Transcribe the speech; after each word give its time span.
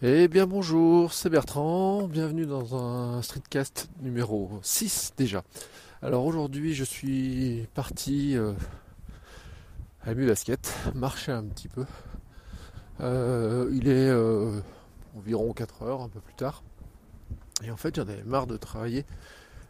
Eh 0.00 0.28
bien 0.28 0.46
bonjour, 0.46 1.12
c'est 1.12 1.28
Bertrand, 1.28 2.06
bienvenue 2.06 2.46
dans 2.46 2.76
un 2.76 3.20
streetcast 3.20 3.90
numéro 4.00 4.60
6 4.62 5.14
déjà. 5.16 5.42
Alors 6.02 6.24
aujourd'hui 6.24 6.72
je 6.72 6.84
suis 6.84 7.66
parti 7.74 8.36
euh, 8.36 8.52
à 10.02 10.14
la 10.14 10.26
basket, 10.26 10.72
marcher 10.94 11.32
un 11.32 11.42
petit 11.42 11.66
peu. 11.66 11.84
Euh, 13.00 13.68
il 13.72 13.88
est 13.88 14.08
euh, 14.08 14.60
environ 15.16 15.52
4 15.52 15.82
heures, 15.82 16.02
un 16.02 16.08
peu 16.08 16.20
plus 16.20 16.34
tard. 16.34 16.62
Et 17.64 17.72
en 17.72 17.76
fait 17.76 17.96
j'en 17.96 18.02
avais 18.02 18.22
marre 18.22 18.46
de 18.46 18.56
travailler. 18.56 19.04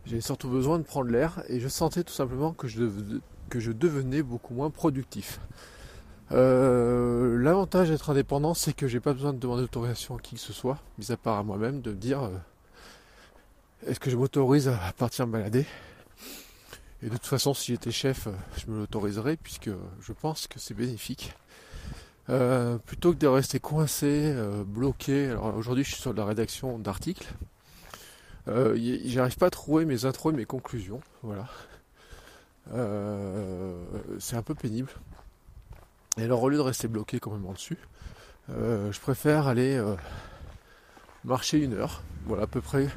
J'avais 0.04 0.20
surtout 0.20 0.51
besoin 0.51 0.79
de 0.79 0.84
prendre 0.84 1.09
l'air 1.09 1.42
et 1.48 1.59
je 1.59 1.68
sentais 1.68 2.04
tout 2.04 2.12
simplement 2.12 2.52
que 2.52 2.68
je 2.68 3.73
devenais 3.73 4.23
beaucoup 4.23 4.52
moins 4.52 4.68
productif. 4.68 5.40
Euh, 6.32 7.38
l'avantage 7.38 7.88
d'être 7.88 8.10
indépendant, 8.10 8.55
c'est 8.55 8.74
que 8.74 8.87
j'ai 8.87 9.00
pas 9.00 9.14
besoin 9.14 9.32
de 9.32 9.38
demander 9.38 9.62
d'autorisation 9.62 10.16
à 10.16 10.20
qui 10.20 10.34
que 10.34 10.41
ce 10.41 10.52
soit, 10.52 10.78
mis 10.98 11.10
à 11.10 11.16
part 11.16 11.38
à 11.38 11.43
moi-même, 11.43 11.80
de 11.80 11.90
me 11.90 11.96
dire 11.96 12.23
euh, 12.23 12.30
est-ce 13.87 13.98
que 13.98 14.10
je 14.10 14.16
m'autorise 14.16 14.68
à 14.68 14.93
partir 14.96 15.26
me 15.26 15.32
balader? 15.32 15.65
Et 17.02 17.06
de 17.06 17.12
toute 17.12 17.26
façon, 17.26 17.54
si 17.54 17.73
j'étais 17.73 17.93
chef, 17.93 18.26
euh, 18.26 18.32
je 18.59 18.71
me 18.71 18.79
l'autoriserais 18.79 19.37
puisque 19.37 19.71
je 20.01 20.12
pense 20.12 20.46
que 20.46 20.59
c'est 20.59 20.74
bénéfique. 20.74 21.34
plutôt 22.87 23.12
que 23.15 23.18
de 23.18 23.26
rester 23.26 23.59
coincé, 23.59 24.34
bloqué. 24.66 25.29
Alors 25.29 25.56
aujourd'hui, 25.56 25.84
je 25.84 25.93
suis 25.93 26.02
sur 26.02 26.12
la 26.12 26.26
rédaction 26.26 26.79
d'articles. 26.79 27.26
J'arrive 28.46 29.37
pas 29.38 29.46
à 29.46 29.51
trouver 29.51 29.87
mes 29.87 30.04
intros 30.04 30.34
et 30.34 30.37
mes 30.37 30.45
conclusions. 30.45 31.01
Voilà. 31.23 31.49
c'est 34.18 34.37
un 34.37 34.43
peu 34.43 34.54
pénible. 34.54 34.90
Et 36.19 36.24
alors 36.24 36.43
au 36.43 36.49
lieu 36.49 36.57
de 36.57 36.63
rester 36.63 36.88
bloqué 36.88 37.21
quand 37.21 37.30
même 37.30 37.47
en 37.47 37.52
dessus, 37.52 37.79
euh, 38.51 38.91
je 38.91 39.01
préfère 39.01 39.47
aller 39.47 39.77
euh, 39.77 39.95
marcher 41.24 41.59
une 41.59 41.74
heure. 41.74 42.02
Voilà 42.27 42.45
à 42.45 42.47
peu 42.49 42.61
près. 42.61 42.88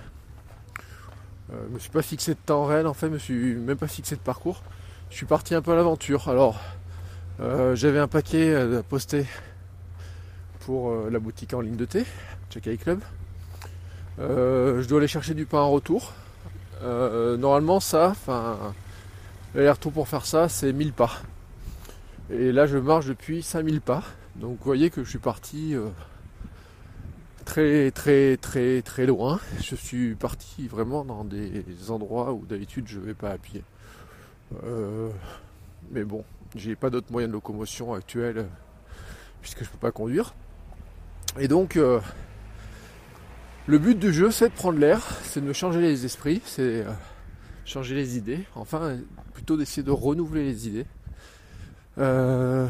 Euh, 1.51 1.65
je 1.67 1.73
me 1.73 1.79
suis 1.79 1.91
pas 1.91 2.01
fixé 2.01 2.33
de 2.33 2.39
temps 2.43 2.65
réel 2.65 2.87
en 2.87 2.95
fait, 2.95 3.07
je 3.07 3.13
me 3.13 3.17
suis 3.19 3.55
même 3.55 3.77
pas 3.77 3.87
fixé 3.87 4.15
de 4.15 4.21
parcours. 4.21 4.63
Je 5.11 5.15
suis 5.17 5.27
parti 5.27 5.53
un 5.53 5.61
peu 5.61 5.71
à 5.71 5.75
l'aventure. 5.75 6.29
Alors 6.29 6.59
j'avais 7.73 7.97
un 7.97 8.07
paquet 8.07 8.53
à 8.53 8.83
poster 8.83 9.25
pour 10.59 10.93
la 11.09 11.17
boutique 11.17 11.55
en 11.55 11.61
ligne 11.61 11.75
de 11.75 11.85
thé, 11.85 12.05
Check 12.51 12.79
Club. 12.79 12.99
je 14.19 14.87
dois 14.87 14.99
aller 14.99 15.07
chercher 15.07 15.33
du 15.33 15.47
pain 15.47 15.57
en 15.57 15.71
retour. 15.71 16.13
normalement 16.83 17.79
ça, 17.79 18.09
enfin 18.09 18.73
l'aller-retour 19.55 19.91
pour 19.91 20.07
faire 20.07 20.25
ça, 20.25 20.49
c'est 20.49 20.71
1000 20.71 20.93
pas. 20.93 21.23
Et 22.33 22.53
là, 22.53 22.65
je 22.65 22.77
marche 22.77 23.07
depuis 23.07 23.43
5000 23.43 23.81
pas. 23.81 24.03
Donc, 24.37 24.57
vous 24.59 24.63
voyez 24.63 24.89
que 24.89 25.03
je 25.03 25.09
suis 25.09 25.19
parti 25.19 25.75
euh, 25.75 25.89
très, 27.43 27.91
très, 27.91 28.37
très, 28.37 28.81
très 28.81 29.05
loin. 29.05 29.39
Je 29.61 29.75
suis 29.75 30.15
parti 30.15 30.67
vraiment 30.67 31.03
dans 31.03 31.25
des 31.25 31.65
endroits 31.89 32.31
où 32.31 32.45
d'habitude 32.45 32.87
je 32.87 32.99
ne 32.99 33.05
vais 33.05 33.13
pas 33.13 33.31
à 33.31 33.37
pied. 33.37 33.63
Euh, 34.63 35.09
mais 35.91 36.05
bon, 36.05 36.23
j'ai 36.55 36.75
pas 36.75 36.89
d'autres 36.89 37.11
moyens 37.11 37.29
de 37.29 37.33
locomotion 37.33 37.93
actuels 37.93 38.45
puisque 39.41 39.65
je 39.65 39.69
peux 39.69 39.77
pas 39.77 39.91
conduire. 39.91 40.33
Et 41.37 41.49
donc, 41.49 41.75
euh, 41.75 41.99
le 43.67 43.77
but 43.77 43.99
du 43.99 44.13
jeu, 44.13 44.31
c'est 44.31 44.49
de 44.49 44.53
prendre 44.53 44.79
l'air, 44.79 45.01
c'est 45.23 45.41
de 45.41 45.45
me 45.45 45.53
changer 45.53 45.81
les 45.81 46.05
esprits, 46.05 46.41
c'est 46.45 46.85
changer 47.65 47.95
les 47.95 48.17
idées, 48.17 48.43
enfin, 48.55 48.97
plutôt 49.33 49.57
d'essayer 49.57 49.83
de 49.83 49.91
renouveler 49.91 50.43
les 50.43 50.67
idées. 50.67 50.85
Euh, 52.01 52.67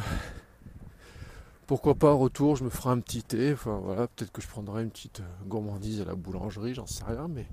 pourquoi 1.65 1.95
pas, 1.95 2.11
retour, 2.11 2.57
je 2.57 2.65
me 2.65 2.69
ferai 2.69 2.89
un 2.89 2.99
petit 2.99 3.23
thé. 3.23 3.53
Enfin 3.53 3.79
voilà, 3.81 4.07
peut-être 4.07 4.31
que 4.31 4.41
je 4.41 4.47
prendrai 4.47 4.83
une 4.83 4.91
petite 4.91 5.21
euh, 5.21 5.47
gourmandise 5.47 6.01
à 6.01 6.05
la 6.05 6.15
boulangerie, 6.15 6.73
j'en 6.73 6.85
sais 6.85 7.05
rien. 7.05 7.29
Mais 7.29 7.47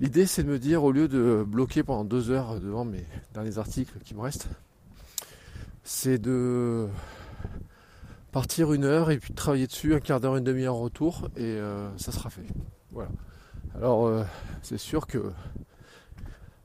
l'idée, 0.00 0.26
c'est 0.26 0.44
de 0.44 0.48
me 0.48 0.60
dire, 0.60 0.84
au 0.84 0.92
lieu 0.92 1.08
de 1.08 1.44
bloquer 1.46 1.82
pendant 1.82 2.04
deux 2.04 2.30
heures 2.30 2.60
devant 2.60 2.84
mes 2.84 3.04
derniers 3.34 3.58
articles 3.58 3.98
qui 4.04 4.14
me 4.14 4.20
restent, 4.20 4.46
c'est 5.82 6.18
de 6.18 6.86
partir 8.30 8.72
une 8.72 8.84
heure 8.84 9.10
et 9.10 9.18
puis 9.18 9.30
de 9.30 9.36
travailler 9.36 9.66
dessus 9.66 9.94
un 9.94 10.00
quart 10.00 10.20
d'heure, 10.20 10.36
une 10.36 10.44
demi-heure 10.44 10.76
retour 10.76 11.28
et 11.36 11.42
euh, 11.42 11.90
ça 11.98 12.12
sera 12.12 12.30
fait. 12.30 12.46
Voilà. 12.92 13.10
Alors 13.74 14.24
c'est 14.62 14.78
sûr 14.78 15.06
que 15.06 15.32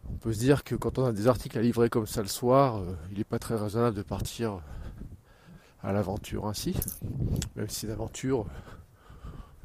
on 0.10 0.18
peut 0.18 0.34
se 0.34 0.40
dire 0.40 0.64
que 0.64 0.76
quand 0.76 0.98
on 1.00 1.06
a 1.06 1.12
des 1.12 1.28
articles 1.28 1.58
à 1.58 1.62
livrer 1.62 1.90
comme 1.90 2.08
ça 2.08 2.22
le 2.22 2.28
soir, 2.28 2.78
euh, 2.78 2.96
il 3.12 3.18
n'est 3.18 3.24
pas 3.24 3.40
très 3.40 3.56
raisonnable 3.56 3.96
de 3.96 4.02
partir 4.02 4.60
à 5.84 5.92
l'aventure 5.92 6.48
ainsi. 6.48 6.76
Même 7.56 7.70
si 7.70 7.88
l'aventure, 7.88 8.46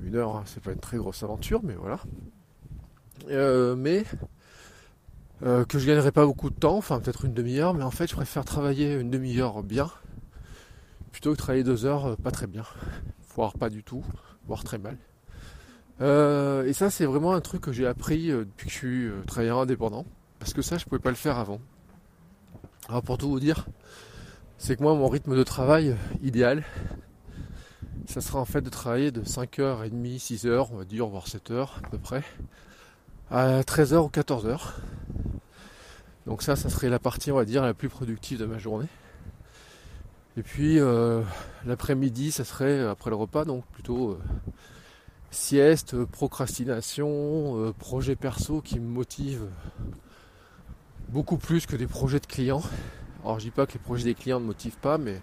une 0.00 0.16
heure, 0.16 0.36
hein, 0.36 0.42
c'est 0.47 0.62
pas 0.62 0.72
une 0.72 0.81
très 0.81 0.97
grosse 0.97 1.22
aventure, 1.22 1.60
mais 1.62 1.75
voilà. 1.75 2.00
Euh, 3.28 3.76
mais 3.76 4.04
euh, 5.42 5.64
que 5.64 5.78
je 5.78 5.86
gagnerai 5.86 6.12
pas 6.12 6.26
beaucoup 6.26 6.50
de 6.50 6.56
temps, 6.56 6.76
enfin 6.76 7.00
peut-être 7.00 7.25
une 7.25 7.34
demi-heure, 7.34 7.72
mais 7.75 7.84
en 7.84 7.91
fait 7.91 8.08
je 8.08 8.14
préfère 8.14 8.44
travailler 8.44 8.94
une 8.94 9.10
demi-heure 9.10 9.62
bien 9.62 9.91
plutôt 11.12 11.32
que 11.32 11.36
travailler 11.36 11.62
deux 11.62 11.84
heures 11.84 12.16
pas 12.16 12.31
très 12.31 12.47
bien, 12.47 12.64
voire 13.36 13.52
pas 13.52 13.69
du 13.69 13.84
tout, 13.84 14.02
voire 14.47 14.64
très 14.64 14.78
mal. 14.78 14.97
et 16.00 16.72
ça 16.72 16.91
c'est 16.91 17.04
vraiment 17.04 17.32
un 17.32 17.41
truc 17.41 17.60
que 17.60 17.72
j'ai 17.72 17.86
appris 17.86 18.28
depuis 18.28 18.66
que 18.66 18.72
je 18.72 18.78
suis 18.78 19.10
travailleur 19.26 19.58
indépendant. 19.58 20.04
Parce 20.42 20.54
que 20.54 20.62
ça, 20.62 20.76
je 20.76 20.84
pouvais 20.84 20.98
pas 20.98 21.10
le 21.10 21.14
faire 21.14 21.38
avant. 21.38 21.60
Alors 22.88 23.00
pour 23.00 23.16
tout 23.16 23.28
vous 23.28 23.38
dire, 23.38 23.64
c'est 24.58 24.75
que 24.75 24.82
moi, 24.82 24.92
mon 24.97 25.06
rythme 25.06 25.36
de 25.36 25.44
travail 25.44 25.94
idéal, 26.20 26.64
ça 28.08 28.20
sera 28.20 28.41
en 28.41 28.44
fait 28.44 28.60
de 28.60 28.69
travailler 28.69 29.12
de 29.12 29.22
5h30, 29.22 30.19
6h, 30.19 30.66
on 30.72 30.78
va 30.78 30.84
dire, 30.84 31.06
voire 31.06 31.28
7h 31.28 31.69
à 31.84 31.88
peu 31.88 31.98
près, 31.98 32.25
à 33.31 33.60
13h 33.60 33.98
ou 33.98 34.08
14h. 34.08 34.58
Donc 36.26 36.42
ça, 36.42 36.56
ça 36.56 36.69
serait 36.69 36.88
la 36.88 36.98
partie, 36.98 37.31
on 37.31 37.36
va 37.36 37.44
dire, 37.44 37.62
la 37.62 37.72
plus 37.72 37.88
productive 37.88 38.41
de 38.41 38.47
ma 38.47 38.58
journée. 38.58 38.88
Et 40.36 40.42
puis 40.42 40.81
euh, 40.81 41.22
l'après-midi, 41.64 42.32
ça 42.32 42.42
serait 42.42 42.81
après 42.81 43.10
le 43.10 43.16
repas, 43.16 43.44
donc 43.44 43.64
plutôt 43.66 44.10
euh, 44.10 44.19
sieste, 45.31 46.04
procrastination, 46.04 47.60
euh, 47.60 47.72
projet 47.72 48.16
perso 48.16 48.60
qui 48.60 48.81
me 48.81 48.88
motive 48.88 49.47
beaucoup 51.12 51.36
plus 51.36 51.66
que 51.66 51.76
des 51.76 51.86
projets 51.86 52.20
de 52.20 52.26
clients. 52.26 52.62
Alors 53.22 53.38
je 53.38 53.44
dis 53.44 53.50
pas 53.50 53.66
que 53.66 53.74
les 53.74 53.78
projets 53.78 54.04
des 54.04 54.14
clients 54.14 54.40
ne 54.40 54.46
motivent 54.46 54.78
pas, 54.78 54.96
mais 54.96 55.20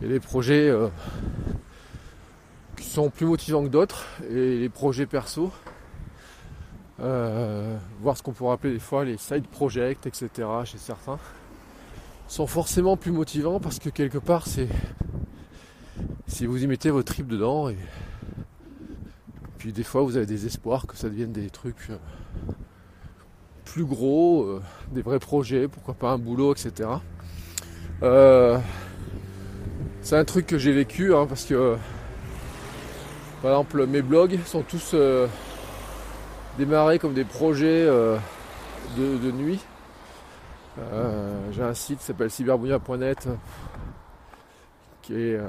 des 0.00 0.18
projets 0.18 0.68
euh, 0.68 0.88
qui 2.76 2.88
sont 2.88 3.10
plus 3.10 3.26
motivants 3.26 3.62
que 3.62 3.68
d'autres, 3.68 4.06
et 4.28 4.58
les 4.58 4.68
projets 4.70 5.06
perso, 5.06 5.52
euh, 7.00 7.76
voir 8.00 8.16
ce 8.16 8.22
qu'on 8.22 8.32
pourrait 8.32 8.54
appeler 8.54 8.72
des 8.72 8.80
fois 8.80 9.04
les 9.04 9.18
side 9.18 9.46
projects, 9.46 10.06
etc. 10.06 10.30
chez 10.64 10.78
certains, 10.78 11.18
sont 12.26 12.46
forcément 12.46 12.96
plus 12.96 13.12
motivants 13.12 13.60
parce 13.60 13.78
que 13.78 13.90
quelque 13.90 14.18
part 14.18 14.46
c'est 14.46 14.68
si 16.26 16.46
vous 16.46 16.64
y 16.64 16.66
mettez 16.66 16.88
votre 16.88 17.12
trip 17.12 17.26
dedans 17.26 17.68
et 17.68 17.76
puis 19.58 19.72
des 19.72 19.84
fois 19.84 20.00
vous 20.00 20.16
avez 20.16 20.24
des 20.24 20.46
espoirs 20.46 20.86
que 20.86 20.96
ça 20.96 21.10
devienne 21.10 21.30
des 21.30 21.50
trucs 21.50 21.90
euh, 21.90 21.98
plus 23.72 23.84
gros, 23.86 24.42
euh, 24.42 24.62
des 24.90 25.00
vrais 25.00 25.18
projets, 25.18 25.66
pourquoi 25.66 25.94
pas 25.94 26.10
un 26.10 26.18
boulot, 26.18 26.52
etc. 26.52 26.90
Euh, 28.02 28.58
c'est 30.02 30.16
un 30.16 30.26
truc 30.26 30.46
que 30.46 30.58
j'ai 30.58 30.72
vécu 30.72 31.14
hein, 31.14 31.26
parce 31.26 31.46
que 31.46 31.76
par 33.40 33.52
exemple 33.52 33.86
mes 33.86 34.02
blogs 34.02 34.38
sont 34.44 34.60
tous 34.60 34.90
euh, 34.92 35.26
démarrés 36.58 36.98
comme 36.98 37.14
des 37.14 37.24
projets 37.24 37.86
de, 37.86 39.30
nuit. 39.30 39.60
j'ai 41.52 41.62
un 41.62 41.74
site 41.74 42.00
qui 42.00 42.04
s'appelle 42.04 42.30
cyberbounia.net 42.30 43.28
qui 45.00 45.14
est 45.14 45.40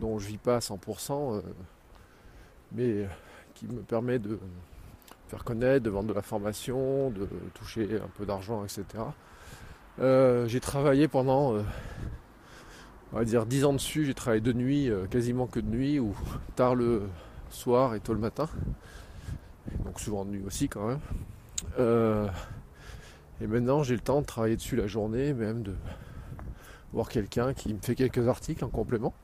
dont 0.00 0.18
je 0.18 0.28
vis 0.28 0.38
pas 0.38 0.56
à 0.56 0.60
100% 0.60 1.42
mais 2.72 3.06
qui 3.54 3.66
me 3.66 3.82
permet 3.82 4.18
de 4.18 4.38
faire 5.28 5.44
connaître, 5.44 5.84
de 5.84 5.90
vendre 5.90 6.08
de 6.08 6.14
la 6.14 6.22
formation, 6.22 7.10
de 7.10 7.28
toucher 7.54 8.00
un 8.02 8.08
peu 8.16 8.26
d'argent, 8.26 8.64
etc. 8.64 8.84
Euh, 10.00 10.46
j'ai 10.48 10.60
travaillé 10.60 11.08
pendant 11.08 11.62
on 13.12 13.16
va 13.16 13.24
dire 13.24 13.46
10 13.46 13.64
ans 13.64 13.72
dessus, 13.72 14.04
j'ai 14.04 14.14
travaillé 14.14 14.40
de 14.40 14.52
nuit, 14.52 14.90
euh, 14.90 15.06
quasiment 15.06 15.46
que 15.46 15.60
de 15.60 15.68
nuit, 15.68 15.98
ou 15.98 16.14
tard 16.56 16.74
le 16.74 17.02
soir 17.50 17.94
et 17.94 18.00
tôt 18.00 18.12
le 18.12 18.20
matin. 18.20 18.48
Donc 19.84 20.00
souvent 20.00 20.24
de 20.24 20.30
nuit 20.30 20.44
aussi 20.46 20.68
quand 20.68 20.86
même. 20.86 21.00
Euh, 21.78 22.28
et 23.40 23.46
maintenant 23.46 23.82
j'ai 23.82 23.94
le 23.94 24.00
temps 24.00 24.20
de 24.20 24.26
travailler 24.26 24.56
dessus 24.56 24.76
la 24.76 24.86
journée, 24.86 25.32
même 25.32 25.62
de 25.62 25.74
voir 26.92 27.08
quelqu'un 27.08 27.54
qui 27.54 27.72
me 27.72 27.80
fait 27.80 27.94
quelques 27.94 28.28
articles 28.28 28.64
en 28.64 28.68
complément. 28.68 29.14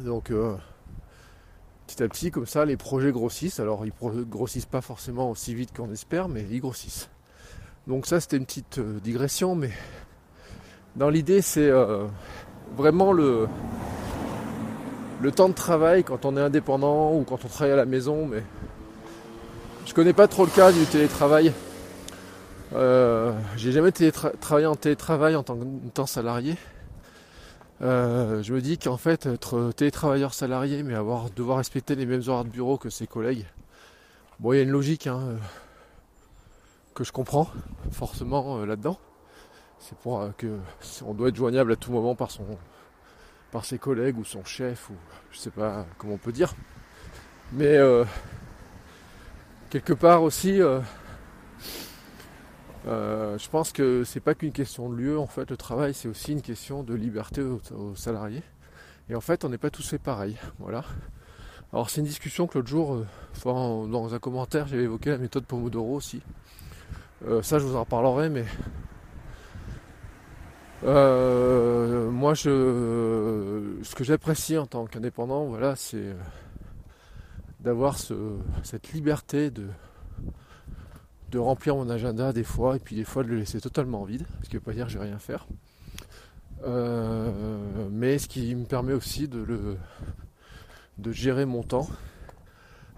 Donc 0.00 0.30
euh, 0.30 0.56
petit 1.86 2.02
à 2.02 2.08
petit 2.08 2.30
comme 2.30 2.46
ça 2.46 2.64
les 2.64 2.76
projets 2.76 3.12
grossissent. 3.12 3.60
Alors 3.60 3.84
ils 3.86 3.92
grossissent 4.28 4.66
pas 4.66 4.80
forcément 4.80 5.30
aussi 5.30 5.54
vite 5.54 5.76
qu'on 5.76 5.92
espère, 5.92 6.28
mais 6.28 6.44
ils 6.50 6.60
grossissent. 6.60 7.08
Donc 7.86 8.06
ça 8.06 8.20
c'était 8.20 8.36
une 8.36 8.46
petite 8.46 8.80
digression, 8.80 9.54
mais 9.54 9.70
dans 10.96 11.08
l'idée 11.08 11.42
c'est 11.42 11.70
vraiment 12.76 13.12
le, 13.12 13.46
le 15.22 15.30
temps 15.32 15.48
de 15.48 15.54
travail 15.54 16.04
quand 16.04 16.24
on 16.24 16.36
est 16.36 16.40
indépendant 16.40 17.14
ou 17.14 17.24
quand 17.24 17.44
on 17.44 17.48
travaille 17.48 17.72
à 17.72 17.76
la 17.76 17.86
maison, 17.86 18.26
mais 18.26 18.42
je 19.86 19.94
connais 19.94 20.12
pas 20.12 20.26
trop 20.26 20.44
le 20.44 20.50
cas 20.50 20.72
du 20.72 20.84
télétravail. 20.84 21.52
Euh, 22.74 23.32
j'ai 23.56 23.70
jamais 23.70 23.92
travaillé 23.92 24.66
en 24.66 24.74
télétravail 24.74 25.36
en 25.36 25.42
tant 25.42 25.56
que 25.56 25.64
temps 25.94 26.06
salarié. 26.06 26.56
Euh, 27.82 28.42
je 28.42 28.54
me 28.54 28.60
dis 28.60 28.78
qu'en 28.78 28.96
fait 28.96 29.26
être 29.26 29.70
télétravailleur 29.72 30.32
salarié 30.32 30.82
mais 30.82 30.94
avoir 30.94 31.28
devoir 31.30 31.58
respecter 31.58 31.94
les 31.94 32.06
mêmes 32.06 32.22
horaires 32.26 32.44
de 32.44 32.50
bureau 32.50 32.78
que 32.78 32.88
ses 32.88 33.06
collègues, 33.06 33.44
bon 34.40 34.54
il 34.54 34.56
y 34.56 34.60
a 34.60 34.62
une 34.62 34.70
logique 34.70 35.06
hein, 35.06 35.20
euh, 35.20 35.36
que 36.94 37.04
je 37.04 37.12
comprends 37.12 37.50
forcément 37.90 38.64
là-dedans 38.64 38.98
c'est 39.78 39.96
pour 39.98 40.20
euh, 40.20 40.30
que 40.36 40.58
on 41.04 41.14
doit 41.14 41.28
être 41.28 41.36
joignable 41.36 41.72
à 41.72 41.76
tout 41.76 41.92
moment 41.92 42.14
par 42.14 42.30
son 42.30 42.44
par 43.52 43.64
ses 43.64 43.78
collègues 43.78 44.18
ou 44.18 44.24
son 44.24 44.44
chef 44.44 44.90
ou 44.90 44.94
je 45.30 45.38
sais 45.38 45.50
pas 45.50 45.86
comment 45.98 46.14
on 46.14 46.18
peut 46.18 46.32
dire. 46.32 46.54
Mais 47.52 47.76
euh, 47.76 48.04
quelque 49.70 49.92
part 49.92 50.22
aussi 50.22 50.60
euh, 52.86 53.38
je 53.38 53.48
pense 53.48 53.72
que 53.72 54.04
c'est 54.04 54.20
pas 54.20 54.34
qu'une 54.34 54.52
question 54.52 54.88
de 54.88 54.94
lieu 54.94 55.18
en 55.18 55.26
fait 55.26 55.50
le 55.50 55.56
travail 55.56 55.92
c'est 55.92 56.08
aussi 56.08 56.32
une 56.32 56.42
question 56.42 56.82
de 56.82 56.94
liberté 56.94 57.42
aux, 57.42 57.94
salariés. 57.94 58.42
Et 59.08 59.14
en 59.14 59.20
fait 59.20 59.44
on 59.44 59.48
n'est 59.48 59.58
pas 59.58 59.70
tous 59.70 59.88
fait 59.88 59.98
pareil. 59.98 60.36
Voilà. 60.58 60.84
Alors 61.72 61.90
c'est 61.90 62.00
une 62.00 62.06
discussion 62.06 62.46
que 62.46 62.58
l'autre 62.58 62.68
jour, 62.68 63.04
dans 63.44 64.14
un 64.14 64.18
commentaire, 64.18 64.66
j'avais 64.66 64.84
évoqué 64.84 65.10
la 65.10 65.18
méthode 65.18 65.44
Pomodoro 65.44 65.94
aussi. 65.96 66.22
ça 67.42 67.58
je 67.58 67.64
vous 67.64 67.76
en 67.76 67.80
reparlerai, 67.80 68.28
mais 68.30 68.44
euh, 70.84 72.10
moi, 72.10 72.34
je, 72.34 73.78
ce 73.82 73.94
que 73.94 74.04
j'apprécie 74.04 74.58
en 74.58 74.66
tant 74.66 74.86
qu'indépendant, 74.86 75.44
voilà, 75.46 75.74
c'est 75.76 75.96
euh, 75.96 76.14
d'avoir 77.60 77.96
cette 77.98 78.92
liberté 78.92 79.50
de, 79.50 79.66
de 81.30 81.38
remplir 81.38 81.76
mon 81.76 81.88
agenda 81.90 82.32
des 82.32 82.44
fois, 82.44 82.76
et 82.76 82.78
puis 82.78 82.96
des 82.96 83.04
fois 83.04 83.22
de 83.22 83.28
le 83.28 83.38
laisser 83.38 83.60
totalement 83.60 84.04
vide, 84.04 84.24
ce 84.42 84.48
qui 84.48 84.54
ne 84.54 84.60
veut 84.60 84.64
pas 84.64 84.72
dire 84.72 84.86
que 84.86 84.92
je 84.92 84.98
vais 84.98 85.04
rien 85.04 85.18
faire. 85.18 85.46
Euh, 86.64 87.30
mais 87.90 88.18
ce 88.18 88.28
qui 88.28 88.54
me 88.54 88.64
permet 88.64 88.92
aussi 88.92 89.28
de, 89.28 89.38
le, 89.38 89.76
gérer 91.12 91.44
mon 91.44 91.62
temps. 91.62 91.88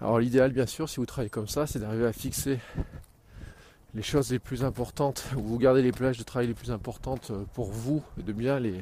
Alors 0.01 0.19
l'idéal, 0.19 0.51
bien 0.51 0.65
sûr, 0.65 0.87
si 0.87 0.97
vous 0.97 1.05
travaillez 1.05 1.29
comme 1.29 1.47
ça, 1.47 1.67
c'est 1.67 1.79
d'arriver 1.79 2.05
à 2.05 2.13
fixer 2.13 2.59
les 3.95 4.03
choses 4.03 4.31
les 4.31 4.39
plus 4.39 4.63
importantes, 4.63 5.25
ou 5.35 5.41
vous 5.41 5.57
gardez 5.57 5.81
les 5.81 5.91
plages 5.91 6.17
de 6.17 6.23
travail 6.23 6.47
les 6.47 6.53
plus 6.53 6.71
importantes 6.71 7.31
euh, 7.31 7.43
pour 7.53 7.71
vous, 7.71 8.03
et 8.19 8.23
de 8.23 8.33
bien 8.33 8.59
les 8.59 8.75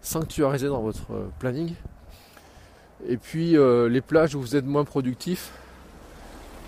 sanctuariser 0.00 0.68
dans 0.68 0.82
votre 0.82 1.12
euh, 1.12 1.28
planning. 1.40 1.74
Et 3.06 3.16
puis 3.18 3.56
les 3.90 4.00
plages 4.00 4.34
où 4.34 4.40
vous 4.40 4.56
êtes 4.56 4.64
moins 4.64 4.84
productif, 4.84 5.50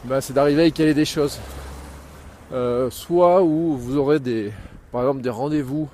bah, 0.05 0.21
c'est 0.21 0.35
d'arriver 0.35 0.63
à 0.63 0.67
y 0.67 0.73
caler 0.73 0.93
des 0.93 1.07
choses. 1.07 1.39
Soit 2.91 3.43
où 3.43 3.77
vous 3.77 3.97
aurez 3.97 4.21
des, 4.21 4.53
par 4.93 5.03
exemple 5.03 5.23
des 5.23 5.31
rendez-vous 5.31 5.89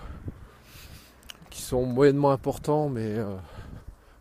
qui 1.50 1.62
sont 1.62 1.84
moyennement 1.84 2.30
importants, 2.30 2.88
mais 2.88 3.16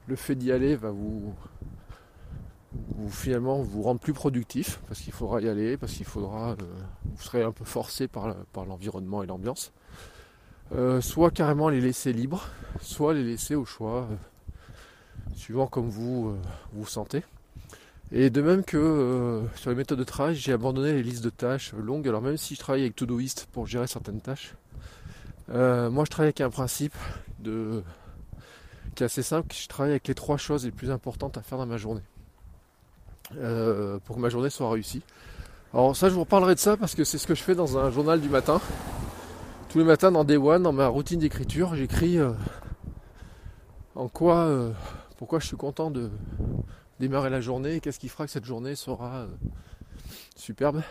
le 0.08 0.16
fait 0.16 0.36
d'y 0.36 0.52
aller 0.52 0.76
va 0.76 0.92
vous 0.92 1.34
finalement 3.10 3.62
vous 3.62 3.82
rendre 3.82 4.00
plus 4.00 4.14
productif 4.14 4.80
parce 4.88 5.02
qu'il 5.02 5.14
faudra 5.14 5.42
y 5.42 5.50
aller, 5.50 5.78
parce 5.78 5.94
qu'il 5.94 6.06
faudra, 6.06 6.52
euh, 6.52 6.56
vous 7.06 7.22
serez 7.22 7.44
un 7.44 7.52
peu 7.52 7.66
forcé 7.66 8.08
par, 8.08 8.36
l'environnement 8.56 9.24
et 9.24 9.28
l'ambiance. 9.28 9.72
Euh, 10.74 11.02
soit 11.02 11.32
carrément 11.32 11.70
les 11.70 11.82
laisser 11.82 12.14
libres, 12.14 12.48
soit 12.82 13.14
les 13.14 13.24
laisser 13.24 13.56
au 13.56 13.66
choix, 13.66 14.08
euh, 14.10 14.16
suivant 15.36 15.68
comme 15.68 15.90
vous 15.90 16.36
vous 16.74 16.86
sentez. 16.86 17.24
Et 18.12 18.30
de 18.30 18.42
même 18.42 18.64
que 18.64 19.42
sur 19.56 19.70
les 19.70 19.76
méthodes 19.76 20.00
de 20.00 20.04
travail, 20.04 20.36
j'ai 20.36 20.52
abandonné 20.52 20.94
les 20.94 21.04
listes 21.04 21.24
de 21.24 21.30
tâches 21.30 21.74
longues. 21.74 22.08
Alors 22.08 22.22
même 22.22 22.38
si 22.38 22.56
je 22.56 22.60
travaille 22.60 22.82
avec 22.82 22.96
Todoist 22.96 23.48
pour 23.52 23.68
gérer 23.68 23.88
certaines 23.88 24.22
tâches, 24.22 24.56
moi 25.48 26.04
je 26.04 26.10
travaille 26.10 26.28
avec 26.28 26.42
un 26.42 26.50
principe 26.50 26.96
qui 27.44 29.04
est 29.04 29.06
assez 29.06 29.24
simple. 29.24 29.56
Je 29.56 29.68
travaille 29.68 29.92
avec 29.92 30.08
les 30.08 30.16
trois 30.16 30.38
choses 30.38 30.66
les 30.66 30.72
plus 30.72 30.92
importantes 30.92 31.38
à 31.38 31.42
faire 31.42 31.58
dans 31.58 31.66
ma 31.66 31.78
journée. 31.78 32.04
Euh, 33.38 33.98
pour 34.04 34.18
que 34.18 34.22
ma 34.22 34.30
journée 34.30 34.50
soit 34.50 34.70
réussie. 34.70 35.02
Alors 35.74 35.96
ça 35.96 36.10
je 36.10 36.14
vous 36.14 36.22
reparlerai 36.22 36.56
de 36.56 36.60
ça 36.60 36.76
parce 36.76 36.96
que 36.96 37.04
c'est 37.06 37.18
ce 37.18 37.26
que 37.28 37.36
je 37.36 37.42
fais 37.42 37.56
dans 37.56 37.78
un 37.78 37.90
journal 37.90 38.20
du 38.20 38.28
matin. 38.28 38.60
Tous 39.70 39.78
les 39.78 39.86
matins 39.86 40.12
dans 40.12 40.26
Day 40.26 40.36
One, 40.36 40.64
dans 40.64 40.74
ma 40.74 40.88
routine 40.88 41.20
d'écriture, 41.20 41.76
j'écris 41.76 42.18
euh, 42.18 42.34
en 43.96 44.10
quoi, 44.10 44.40
euh, 44.40 44.72
pourquoi 45.18 45.40
je 45.40 45.48
suis 45.48 45.56
content 45.56 45.92
de 45.92 46.10
démarrer 47.02 47.30
la 47.30 47.42
journée 47.42 47.82
qu'est-ce 47.82 48.00
qui 48.00 48.08
fera 48.08 48.26
que 48.26 48.32
cette 48.32 48.46
journée 48.46 48.76
sera 48.76 49.28
superbe? 50.38 50.82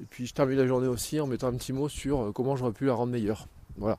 Et 0.00 0.04
puis 0.04 0.26
je 0.26 0.34
termine 0.34 0.58
la 0.58 0.66
journée 0.66 0.88
aussi 0.88 1.20
en 1.20 1.28
mettant 1.28 1.46
un 1.46 1.54
petit 1.54 1.72
mot 1.72 1.88
sur 1.88 2.32
comment 2.34 2.56
j'aurais 2.56 2.72
pu 2.72 2.86
la 2.86 2.94
rendre 2.94 3.12
meilleure. 3.12 3.46
Voilà. 3.76 3.98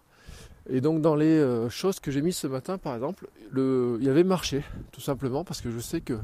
Et 0.70 0.82
donc 0.82 1.02
dans 1.02 1.16
les 1.16 1.68
choses 1.70 2.02
que 2.02 2.12
j'ai 2.12 2.22
mises 2.22 2.36
ce 2.36 2.48
matin 2.48 2.78
par 2.78 2.96
exemple, 2.96 3.28
le, 3.52 3.98
il 4.02 4.06
y 4.06 4.10
avait 4.10 4.26
marché, 4.26 4.64
tout 4.92 5.02
simplement 5.02 5.46
parce 5.46 5.62
que 5.62 5.72
je 5.72 5.80
sais 5.80 6.02
que 6.02 6.18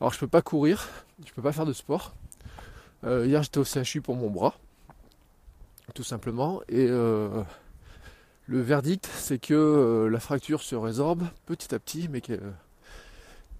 alors 0.00 0.12
je 0.12 0.18
peux 0.20 0.28
pas 0.28 0.42
courir, 0.42 0.88
je 1.26 1.32
peux 1.32 1.42
pas 1.42 1.52
faire 1.52 1.66
de 1.66 1.72
sport. 1.72 2.14
Euh, 3.04 3.26
hier 3.26 3.42
j'étais 3.42 3.58
au 3.58 3.64
CHU 3.64 4.00
pour 4.00 4.14
mon 4.16 4.30
bras, 4.30 4.54
tout 5.94 6.04
simplement. 6.04 6.60
Et 6.68 6.86
euh, 6.88 7.42
le 8.46 8.60
verdict 8.60 9.08
c'est 9.12 9.38
que 9.38 9.54
euh, 9.54 10.08
la 10.08 10.20
fracture 10.20 10.62
se 10.62 10.76
résorbe 10.76 11.24
petit 11.46 11.74
à 11.74 11.78
petit, 11.78 12.08
mais 12.08 12.20
qu'il 12.20 12.40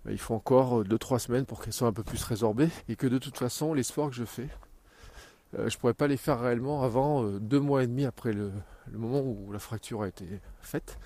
bah, 0.09 0.17
faut 0.19 0.35
encore 0.35 0.85
2-3 0.85 1.19
semaines 1.19 1.47
pour 1.47 1.63
qu'elle 1.63 1.73
soit 1.73 1.89
un 1.89 1.93
peu 1.93 2.03
plus 2.03 2.23
résorbée. 2.25 2.69
Et 2.89 2.97
que 2.97 3.07
de 3.07 3.19
toute 3.19 3.37
façon 3.37 3.75
les 3.75 3.83
sports 3.83 4.11
que 4.11 4.17
je 4.17 4.25
fais, 4.25 4.49
je 5.57 5.77
pourrais 5.79 5.95
pas 5.95 6.07
les 6.07 6.17
faire 6.17 6.41
réellement 6.41 6.83
avant 6.83 7.25
deux 7.25 7.61
mois 7.61 7.83
et 7.83 7.87
demi 7.87 8.05
après 8.05 8.33
le 8.33 8.53
moment 8.93 9.21
où 9.21 9.51
la 9.53 9.59
fracture 9.59 10.03
a 10.03 10.09
été 10.09 10.27
faite. 10.61 10.99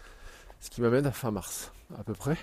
Ce 0.61 0.71
qui 0.71 0.81
m'amène 0.81 1.07
à 1.07 1.13
fin 1.13 1.31
mars 1.31 1.73
à 1.99 2.05
peu 2.05 2.15
près. 2.15 2.37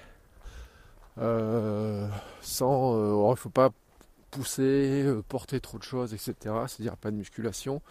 Euh, 1.18 2.08
sans, 2.42 2.96
euh, 2.96 3.28
il 3.28 3.30
ne 3.30 3.36
faut 3.36 3.50
pas 3.50 3.72
pousser, 4.32 5.04
euh, 5.06 5.22
porter 5.28 5.60
trop 5.60 5.78
de 5.78 5.84
choses, 5.84 6.13
etc. 6.13 6.34
C'est-à-dire 6.68 6.96
pas 6.98 7.12
de 7.12 7.16
musculation, 7.16 7.82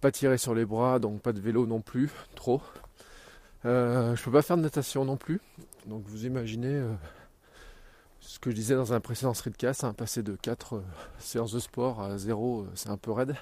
pas 0.00 0.10
tirer 0.10 0.36
sur 0.36 0.54
les 0.54 0.64
bras, 0.64 0.98
donc 0.98 1.20
pas 1.22 1.32
de 1.32 1.40
vélo 1.40 1.66
non 1.66 1.80
plus, 1.80 2.10
trop. 2.34 2.60
Euh, 3.64 4.16
je 4.16 4.24
peux 4.24 4.32
pas 4.32 4.42
faire 4.42 4.56
de 4.56 4.62
natation 4.62 5.04
non 5.04 5.16
plus. 5.16 5.40
Donc 5.86 6.02
vous 6.06 6.26
imaginez 6.26 6.82
ce 8.20 8.38
que 8.38 8.50
je 8.50 8.56
disais 8.56 8.74
dans 8.74 8.92
un 8.92 9.00
précédent 9.00 9.34
streetcast, 9.34 9.84
hein, 9.84 9.92
passer 9.92 10.22
de 10.22 10.36
4 10.36 10.82
séances 11.18 11.52
de 11.52 11.58
sport 11.58 12.02
à 12.02 12.18
0, 12.18 12.66
c'est 12.74 12.90
un 12.90 12.96
peu 12.96 13.12
raide. 13.12 13.36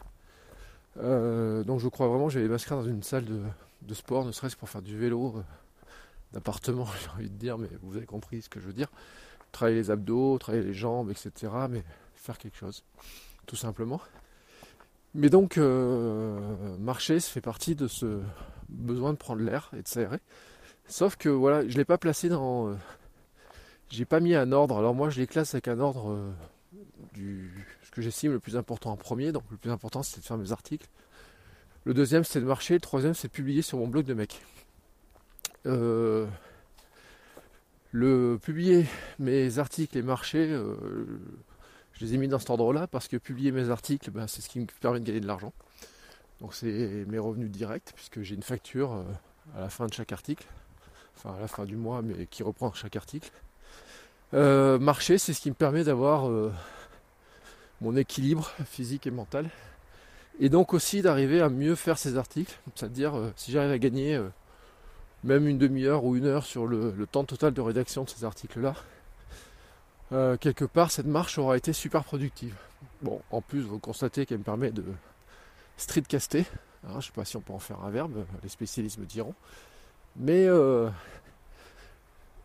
donc 0.97 1.81
je 1.81 1.89
crois 1.89 2.09
vraiment 2.09 2.27
que 2.27 2.33
j'allais 2.33 2.49
m'inscrire 2.49 2.79
dans 2.79 2.89
une 2.89 3.03
salle 3.03 3.25
de, 3.83 3.95
sport, 3.95 4.25
ne 4.25 4.33
serait-ce 4.33 4.57
pour 4.57 4.69
faire 4.69 4.83
du 4.83 4.97
vélo 4.97 5.43
d'appartement, 6.33 6.87
j'ai 7.03 7.11
envie 7.11 7.31
de 7.31 7.37
dire, 7.37 7.59
mais 7.59 7.69
vous 7.83 7.97
avez 7.97 8.07
compris 8.07 8.43
ce 8.43 8.49
que 8.49 8.61
je 8.61 8.67
veux 8.67 8.73
dire. 8.73 8.89
Travailler 9.53 9.79
les 9.79 9.91
abdos, 9.91 10.39
travailler 10.39 10.65
les 10.65 10.75
jambes, 10.75 11.11
etc. 11.11 11.53
Mais 11.71 11.83
faire 12.15 12.39
quelque 12.39 12.57
chose, 12.57 12.85
tout 13.47 13.57
simplement. 13.57 14.01
Mais 15.15 15.31
donc, 15.31 15.57
euh, 15.57 16.77
marcher, 16.79 17.19
ça 17.21 17.31
fait 17.31 17.41
partie 17.41 17.75
de 17.75 17.89
ce 17.89 18.21
besoin 18.69 19.13
de 19.13 19.19
prendre 19.19 19.43
l'air 19.43 19.71
et 19.77 19.83
de 19.83 19.89
s'aérer. 19.89 20.19
Sauf 20.87 21.17
que 21.17 21.29
voilà, 21.29 21.63
je 21.63 21.73
ne 21.73 21.79
l'ai 21.79 21.85
pas 21.85 21.99
placé 21.99 22.29
dans. 22.29 22.77
J'ai 23.91 24.05
pas 24.05 24.21
mis 24.21 24.35
un 24.35 24.53
ordre. 24.53 24.79
Alors 24.79 24.95
moi, 24.95 25.09
je 25.11 25.21
les 25.21 25.27
classe 25.27 25.55
avec 25.55 25.69
un 25.69 25.81
ordre 25.81 26.11
euh, 26.11 26.31
du 27.15 27.51
ce 27.83 27.91
que 27.91 28.03
j'estime 28.03 28.33
le 28.33 28.41
plus 28.41 28.57
important 28.57 28.93
en 28.93 28.97
premier. 28.97 29.33
Donc 29.33 29.45
le 29.51 29.57
plus 29.57 29.71
important, 29.71 30.03
c'est 30.03 30.21
de 30.21 30.25
faire 30.25 30.37
mes 30.37 30.53
articles. 30.53 30.89
Le 31.85 31.95
deuxième, 31.95 32.25
c'est 32.25 32.41
de 32.41 32.45
marcher. 32.45 32.75
Le 32.75 32.81
troisième, 32.81 33.15
c'est 33.15 33.29
de 33.29 33.33
publier 33.33 33.63
sur 33.63 33.79
mon 33.79 33.89
blog 33.89 34.05
de 34.05 34.15
mec. 34.15 34.43
Euh, 35.67 36.27
le 37.93 38.39
publier 38.41 38.87
mes 39.19 39.59
articles 39.59 39.97
et 39.97 40.03
marchés, 40.03 40.51
euh, 40.51 40.77
je 41.93 42.05
les 42.05 42.15
ai 42.15 42.19
mis 42.19 42.29
dans 42.29 42.39
cet 42.39 42.51
ordre-là 42.51 42.87
parce 42.87 43.09
que 43.09 43.17
publier 43.17 43.53
mes 43.53 43.71
articles, 43.71 44.11
ben, 44.11 44.27
c'est 44.27 44.43
ce 44.43 44.49
qui 44.49 44.61
me 44.61 44.67
permet 44.81 45.01
de 45.01 45.05
gagner 45.05 45.21
de 45.21 45.27
l'argent. 45.27 45.53
Donc 46.41 46.55
c'est 46.55 47.05
mes 47.09 47.19
revenus 47.19 47.51
directs 47.51 47.93
puisque 47.95 48.21
j'ai 48.23 48.35
une 48.35 48.43
facture 48.43 48.93
euh, 48.93 49.05
à 49.57 49.61
la 49.61 49.69
fin 49.71 49.87
de 49.87 49.93
chaque 49.93 50.13
article. 50.13 50.47
enfin 51.17 51.35
à 51.35 51.41
la 51.41 51.49
fin 51.49 51.65
du 51.65 51.77
mois, 51.77 52.03
mais 52.03 52.27
qui 52.27 52.43
reprend 52.43 52.73
chaque 52.73 52.97
article. 52.97 53.31
Marcher, 54.33 55.19
c'est 55.19 55.33
ce 55.33 55.41
qui 55.41 55.51
me 55.51 55.55
permet 55.55 55.85
d'avoir 55.85 56.31
mon 57.81 57.97
équilibre 57.97 58.51
physique 58.67 59.07
et 59.07 59.11
mental. 59.11 59.49
Et 60.41 60.49
donc 60.49 60.75
aussi 60.75 61.03
d'arriver 61.03 61.41
à 61.41 61.49
mieux 61.49 61.75
faire 61.75 61.99
ces 61.99 62.17
articles. 62.17 62.59
C'est-à-dire, 62.75 63.15
si 63.37 63.53
j'arrive 63.53 63.73
à 63.73 63.79
gagner 63.79 64.21
même 65.25 65.49
une 65.49 65.59
demi-heure 65.59 66.05
ou 66.05 66.17
une 66.17 66.27
heure 66.27 66.45
sur 66.45 66.67
le, 66.67 67.07
temps 67.11 67.25
total 67.25 67.53
de 67.53 67.61
rédaction 67.61 68.05
de 68.05 68.11
ces 68.11 68.25
articles-là, 68.25 68.75
quelque 70.39 70.65
part, 70.65 70.91
cette 70.91 71.07
marche 71.07 71.39
aura 71.39 71.57
été 71.57 71.73
super 71.73 72.05
productive. 72.05 72.55
Bon, 73.03 73.21
en 73.31 73.41
plus, 73.41 73.63
vous 73.63 73.79
constatez 73.79 74.27
qu'elle 74.27 74.39
me 74.39 74.45
permet 74.45 74.71
de 74.71 74.85
streetcaster. 75.77 76.45
Hein, 76.85 76.91
je 76.93 76.97
ne 76.97 77.01
sais 77.03 77.13
pas 77.13 77.25
si 77.25 77.37
on 77.37 77.41
peut 77.41 77.53
en 77.53 77.59
faire 77.59 77.83
un 77.85 77.91
verbe, 77.91 78.25
les 78.43 78.49
spécialistes 78.49 78.99
me 78.99 79.07
diront. 79.07 79.35
Mais 80.17 80.47
euh, 80.47 80.89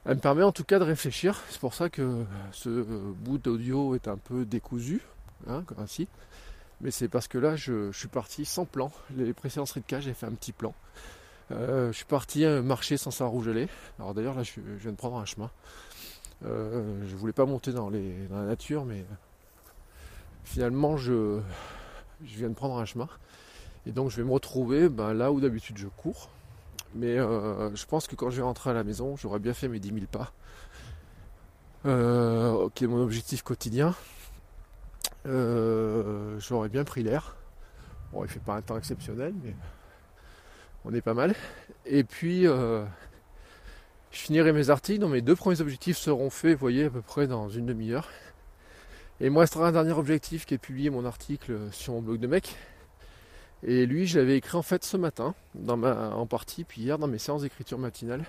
elle 0.06 0.16
me 0.16 0.20
permet 0.20 0.44
en 0.44 0.52
tout 0.52 0.64
cas 0.64 0.80
de 0.80 0.84
réfléchir. 0.84 1.42
C'est 1.50 1.60
pour 1.60 1.74
ça 1.74 1.90
que 1.90 2.26
ce 2.52 2.70
bout 2.70 3.38
d'audio 3.38 3.96
est 3.96 4.08
un 4.08 4.18
peu 4.18 4.46
décousu, 4.46 5.02
hein, 5.48 5.64
comme 5.66 5.80
ainsi. 5.80 6.08
Mais 6.82 6.92
c'est 6.92 7.08
parce 7.08 7.28
que 7.28 7.38
là, 7.38 7.56
je, 7.56 7.92
suis 7.92 8.10
parti 8.10 8.44
sans 8.44 8.66
plan. 8.66 8.92
Les 9.16 9.34
précédents 9.34 9.66
streetcasts, 9.66 10.04
j'ai 10.04 10.14
fait 10.14 10.26
un 10.26 10.34
petit 10.34 10.52
plan. 10.52 10.74
Euh, 11.52 11.92
je 11.92 11.98
suis 11.98 12.06
parti 12.06 12.46
marcher 12.46 12.98
sans 12.98 13.12
sa 13.12 13.26
rouge 13.26 13.50
Alors 14.00 14.14
d'ailleurs, 14.14 14.36
là, 14.36 14.44
je, 14.44 14.60
viens 14.80 14.92
de 14.92 14.98
prendre 14.98 15.18
un 15.18 15.26
chemin. 15.26 15.50
Euh, 16.46 17.06
je 17.08 17.16
voulais 17.16 17.34
pas 17.34 17.46
monter 17.46 17.72
dans, 17.72 17.90
la 17.90 18.44
nature, 18.44 18.84
mais 18.84 19.06
finalement, 20.44 20.98
je, 20.98 21.40
je 22.26 22.38
viens 22.38 22.50
de 22.50 22.56
prendre 22.56 22.78
un 22.78 22.86
chemin. 22.86 23.08
Et 23.86 23.92
donc 23.92 24.10
je 24.10 24.18
vais 24.18 24.24
me 24.24 24.32
retrouver 24.32 24.90
ben, 24.90 25.14
là 25.14 25.32
où 25.32 25.42
d'habitude 25.42 25.78
je 25.78 25.88
cours. 25.88 26.30
Mais 26.96 27.18
euh, 27.18 27.76
je 27.76 27.86
pense 27.86 28.08
que 28.08 28.16
quand 28.16 28.30
je 28.30 28.38
vais 28.38 28.44
rentrer 28.44 28.70
à 28.70 28.74
la 28.74 28.84
maison, 28.84 29.16
j'aurais 29.16 29.40
bien 29.40 29.54
fait 29.54 29.68
mes 29.68 29.80
10 29.80 29.90
000 29.90 30.00
pas. 30.12 30.32
Euh, 31.86 32.70
qui 32.76 32.86
est 32.86 32.88
mon 32.88 33.02
objectif 33.02 33.42
quotidien. 33.42 33.96
Euh, 35.26 36.40
j'aurais 36.40 36.70
bien 36.70 36.84
pris 36.84 37.04
l'air. 37.04 37.36
Bon, 38.12 38.24
il 38.24 38.30
fait 38.30 38.40
pas 38.40 38.56
un 38.56 38.62
temps 38.62 38.78
exceptionnel, 38.78 39.34
mais 39.44 39.56
on 40.86 40.94
est 40.94 41.02
pas 41.02 41.14
mal. 41.14 41.36
Et 41.86 42.04
puis, 42.04 42.44
je 42.44 42.86
finirai 44.12 44.54
mes 44.54 44.70
articles. 44.70 45.00
Donc 45.00 45.12
mes 45.12 45.22
deux 45.22 45.36
premiers 45.36 45.62
objectifs 45.62 45.98
seront 45.98 46.30
faits, 46.30 46.54
vous 46.54 46.60
voyez, 46.60 46.86
à 46.86 46.90
peu 46.90 47.02
près 47.02 47.28
dans 47.28 47.50
une 47.50 47.66
demi-heure. 47.66 48.10
Et 49.20 49.26
il 49.28 49.32
me 49.32 49.40
restera 49.40 49.68
un 49.68 49.72
dernier 49.72 49.94
objectif 49.94 50.46
qui 50.46 50.54
est 50.54 50.58
de 50.58 50.62
publier 50.62 50.90
mon 50.90 51.06
article 51.06 51.58
sur 51.72 51.94
mon 51.94 52.02
blog 52.02 52.20
de 52.20 52.28
mec. 52.28 52.56
Et 53.65 53.86
lui, 53.86 54.08
je 54.08 54.20
l'avais 54.20 54.38
écrit 54.38 54.58
en 54.58 54.62
fait 54.62 54.84
ce 54.84 54.98
matin, 54.98 55.36
en 55.67 56.25
partie, 56.27 56.65
puis 56.65 56.82
hier 56.82 56.98
dans 56.98 57.08
mes 57.08 57.17
séances 57.17 57.43
d'écriture 57.43 57.77
matinale. 57.77 58.25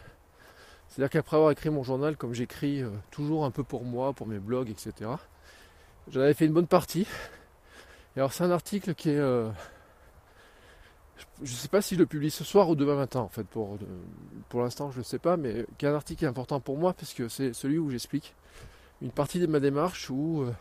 C'est-à-dire 0.88 1.10
qu'après 1.10 1.36
avoir 1.36 1.50
écrit 1.50 1.70
mon 1.70 1.82
journal, 1.82 2.16
comme 2.16 2.34
j'écris 2.34 2.82
euh, 2.82 2.90
toujours 3.10 3.44
un 3.44 3.50
peu 3.50 3.64
pour 3.64 3.84
moi, 3.84 4.12
pour 4.12 4.28
mes 4.28 4.38
blogs, 4.38 4.70
etc., 4.70 5.10
j'en 6.08 6.20
avais 6.20 6.34
fait 6.34 6.46
une 6.46 6.52
bonne 6.52 6.68
partie. 6.68 7.06
Et 8.14 8.20
alors 8.20 8.32
c'est 8.32 8.44
un 8.44 8.50
article 8.52 8.94
qui 8.94 9.10
est... 9.10 9.18
Euh, 9.18 9.50
je 11.42 11.50
ne 11.50 11.56
sais 11.56 11.68
pas 11.68 11.82
si 11.82 11.96
je 11.96 12.00
le 12.00 12.06
publie 12.06 12.30
ce 12.30 12.44
soir 12.44 12.68
ou 12.68 12.76
demain 12.76 12.94
matin 12.94 13.20
en 13.20 13.28
fait, 13.28 13.44
pour, 13.44 13.76
pour 14.48 14.62
l'instant 14.62 14.92
je 14.92 14.98
ne 14.98 15.04
sais 15.04 15.18
pas, 15.18 15.36
mais 15.36 15.66
qui 15.78 15.86
est 15.86 15.88
un 15.88 15.94
article 15.94 16.20
qui 16.20 16.24
est 16.24 16.28
important 16.28 16.60
pour 16.60 16.78
moi 16.78 16.92
parce 16.92 17.12
que 17.12 17.28
c'est 17.28 17.52
celui 17.52 17.78
où 17.78 17.90
j'explique 17.90 18.34
une 19.02 19.10
partie 19.10 19.40
de 19.40 19.46
ma 19.46 19.58
démarche 19.58 20.10
où... 20.10 20.42
Euh, 20.42 20.52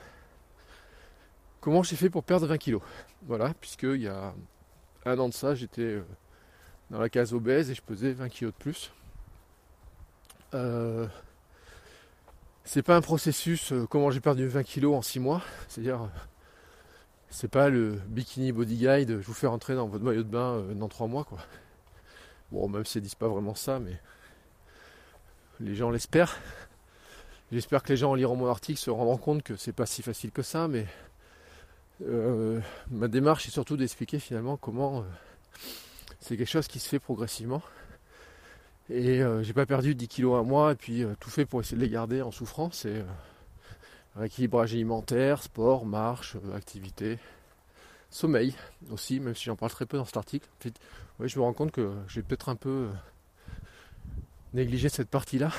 comment 1.61 1.83
j'ai 1.83 1.95
fait 1.95 2.09
pour 2.09 2.23
perdre 2.23 2.47
20 2.47 2.57
kilos. 2.57 2.81
Voilà, 3.27 3.53
puisqu'il 3.61 4.01
y 4.01 4.07
a 4.07 4.33
un 5.05 5.19
an 5.19 5.29
de 5.29 5.33
ça, 5.33 5.55
j'étais 5.55 5.81
euh, 5.81 6.05
dans 6.89 6.99
la 6.99 7.09
case 7.09 7.33
obèse 7.33 7.69
et 7.69 7.75
je 7.75 7.81
pesais 7.81 8.11
20 8.11 8.29
kg 8.29 8.45
de 8.45 8.51
plus. 8.51 8.91
Euh, 10.53 11.07
c'est 12.63 12.83
pas 12.83 12.95
un 12.95 13.01
processus 13.01 13.71
euh, 13.71 13.85
comment 13.89 14.11
j'ai 14.11 14.19
perdu 14.19 14.47
20 14.47 14.63
kg 14.63 14.85
en 14.85 15.01
6 15.01 15.19
mois, 15.19 15.41
c'est-à-dire 15.67 16.09
c'est 17.29 17.47
pas 17.47 17.69
le 17.69 17.99
bikini 18.07 18.51
body 18.51 18.77
guide, 18.77 19.19
je 19.19 19.25
vous 19.25 19.33
fais 19.33 19.47
rentrer 19.47 19.75
dans 19.75 19.87
votre 19.87 20.03
maillot 20.03 20.23
de 20.23 20.29
bain 20.29 20.63
dans 20.75 20.87
3 20.87 21.07
mois 21.07 21.23
quoi. 21.23 21.39
Bon 22.51 22.69
même 22.69 22.85
si 22.85 22.99
ils 22.99 23.01
disent 23.01 23.15
pas 23.15 23.27
vraiment 23.27 23.55
ça, 23.55 23.79
mais 23.79 23.99
les 25.59 25.75
gens 25.75 25.89
l'espèrent. 25.89 26.37
J'espère 27.51 27.83
que 27.83 27.89
les 27.89 27.97
gens 27.97 28.11
en 28.11 28.15
liront 28.15 28.35
mon 28.35 28.47
article 28.47 28.79
se 28.79 28.89
rendront 28.89 29.17
compte 29.17 29.43
que 29.43 29.55
c'est 29.55 29.73
pas 29.73 29.85
si 29.85 30.01
facile 30.01 30.31
que 30.31 30.43
ça, 30.43 30.67
mais 30.67 30.85
euh, 32.05 32.59
ma 32.89 33.07
démarche 33.07 33.47
est 33.47 33.51
surtout 33.51 33.77
d'expliquer 33.77 34.19
finalement 34.19 34.57
comment 34.57 34.99
euh, 34.99 35.03
c'est 36.19 36.37
quelque 36.37 36.49
chose 36.49 36.67
qui 36.67 36.79
se 36.79 36.89
fait 36.89 36.99
progressivement. 36.99 37.61
Et 38.89 39.21
euh, 39.21 39.43
j'ai 39.43 39.53
pas 39.53 39.65
perdu 39.65 39.95
10 39.95 40.07
kilos 40.07 40.39
à 40.39 40.43
mois 40.43 40.73
et 40.73 40.75
puis 40.75 41.05
tout 41.19 41.29
fait 41.29 41.45
pour 41.45 41.61
essayer 41.61 41.77
de 41.77 41.81
les 41.81 41.89
garder 41.89 42.21
en 42.21 42.31
souffrance. 42.31 42.79
C'est 42.79 43.05
rééquilibrage 44.15 44.73
alimentaire, 44.73 45.41
sport, 45.41 45.85
marche, 45.85 46.35
activité, 46.55 47.17
sommeil 48.09 48.53
aussi, 48.91 49.19
même 49.19 49.35
si 49.35 49.45
j'en 49.45 49.55
parle 49.55 49.71
très 49.71 49.85
peu 49.85 49.97
dans 49.97 50.05
cet 50.05 50.17
article. 50.17 50.47
je 51.19 51.39
me 51.39 51.43
rends 51.43 51.53
compte 51.53 51.71
que 51.71 51.93
j'ai 52.07 52.21
peut-être 52.21 52.49
un 52.49 52.55
peu 52.55 52.89
négligé 54.53 54.89
cette 54.89 55.09
partie-là. 55.09 55.51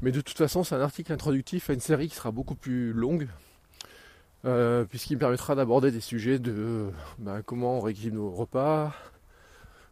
Mais 0.00 0.10
de 0.10 0.20
toute 0.20 0.36
façon, 0.36 0.64
c'est 0.64 0.74
un 0.74 0.80
article 0.80 1.12
introductif 1.12 1.70
à 1.70 1.72
une 1.72 1.80
série 1.80 2.08
qui 2.08 2.16
sera 2.16 2.32
beaucoup 2.32 2.56
plus 2.56 2.92
longue, 2.92 3.28
euh, 4.44 4.84
puisqu'il 4.84 5.14
me 5.14 5.20
permettra 5.20 5.54
d'aborder 5.54 5.92
des 5.92 6.00
sujets 6.00 6.40
de 6.40 6.90
bah, 7.18 7.42
comment 7.44 7.78
on 7.78 8.10
nos 8.10 8.30
repas, 8.30 8.92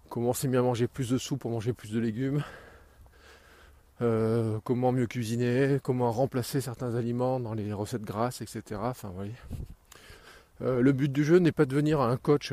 comment 0.08 0.32
c'est 0.32 0.48
bien 0.48 0.62
manger 0.62 0.88
plus 0.88 1.10
de 1.10 1.18
soupe 1.18 1.40
pour 1.40 1.52
manger 1.52 1.72
plus 1.72 1.92
de 1.92 2.00
légumes, 2.00 2.42
euh, 4.02 4.58
comment 4.64 4.90
mieux 4.90 5.06
cuisiner, 5.06 5.78
comment 5.82 6.10
remplacer 6.10 6.60
certains 6.60 6.96
aliments 6.96 7.38
dans 7.38 7.54
les 7.54 7.72
recettes 7.72 8.02
grasses, 8.02 8.40
etc. 8.40 8.80
Euh, 10.62 10.80
le 10.80 10.92
but 10.92 11.12
du 11.12 11.24
jeu 11.24 11.38
n'est 11.38 11.52
pas 11.52 11.64
de 11.64 11.70
devenir 11.70 12.00
un 12.00 12.16
coach 12.16 12.52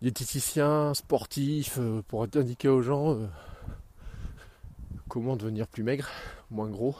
diététicien, 0.00 0.94
sportif, 0.94 1.78
pour 2.08 2.22
indiquer 2.22 2.68
aux 2.68 2.82
gens 2.82 3.18
comment 5.08 5.36
devenir 5.36 5.68
plus 5.68 5.82
maigre, 5.82 6.08
moins 6.50 6.68
gros, 6.68 6.96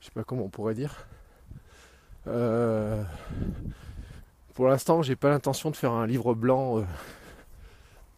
je 0.00 0.06
sais 0.06 0.12
pas 0.12 0.24
comment 0.24 0.44
on 0.44 0.50
pourrait 0.50 0.74
dire. 0.74 1.06
Euh, 2.26 3.02
pour 4.54 4.68
l'instant, 4.68 5.02
j'ai 5.02 5.16
pas 5.16 5.30
l'intention 5.30 5.70
de 5.70 5.76
faire 5.76 5.92
un 5.92 6.06
livre 6.06 6.34
blanc 6.34 6.78
euh, 6.78 6.84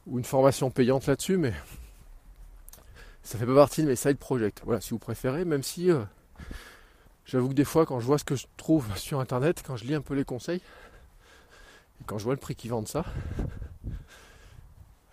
ou 0.06 0.18
une 0.18 0.24
formation 0.24 0.70
payante 0.70 1.06
là-dessus, 1.06 1.36
mais 1.36 1.52
ça 3.22 3.38
fait 3.38 3.46
pas 3.46 3.54
partie 3.54 3.82
de 3.82 3.88
mes 3.88 3.96
side 3.96 4.18
projects. 4.18 4.60
Voilà, 4.64 4.80
si 4.80 4.90
vous 4.90 4.98
préférez, 4.98 5.44
même 5.44 5.62
si 5.62 5.90
euh, 5.90 6.02
j'avoue 7.24 7.48
que 7.48 7.54
des 7.54 7.64
fois, 7.64 7.86
quand 7.86 8.00
je 8.00 8.06
vois 8.06 8.18
ce 8.18 8.24
que 8.24 8.36
je 8.36 8.46
trouve 8.56 8.86
sur 8.96 9.20
internet, 9.20 9.62
quand 9.66 9.76
je 9.76 9.84
lis 9.84 9.94
un 9.94 10.02
peu 10.02 10.14
les 10.14 10.24
conseils, 10.24 10.60
et 12.00 12.04
quand 12.04 12.18
je 12.18 12.24
vois 12.24 12.34
le 12.34 12.40
prix 12.40 12.54
qu'ils 12.54 12.70
vendent 12.70 12.88
ça, 12.88 13.04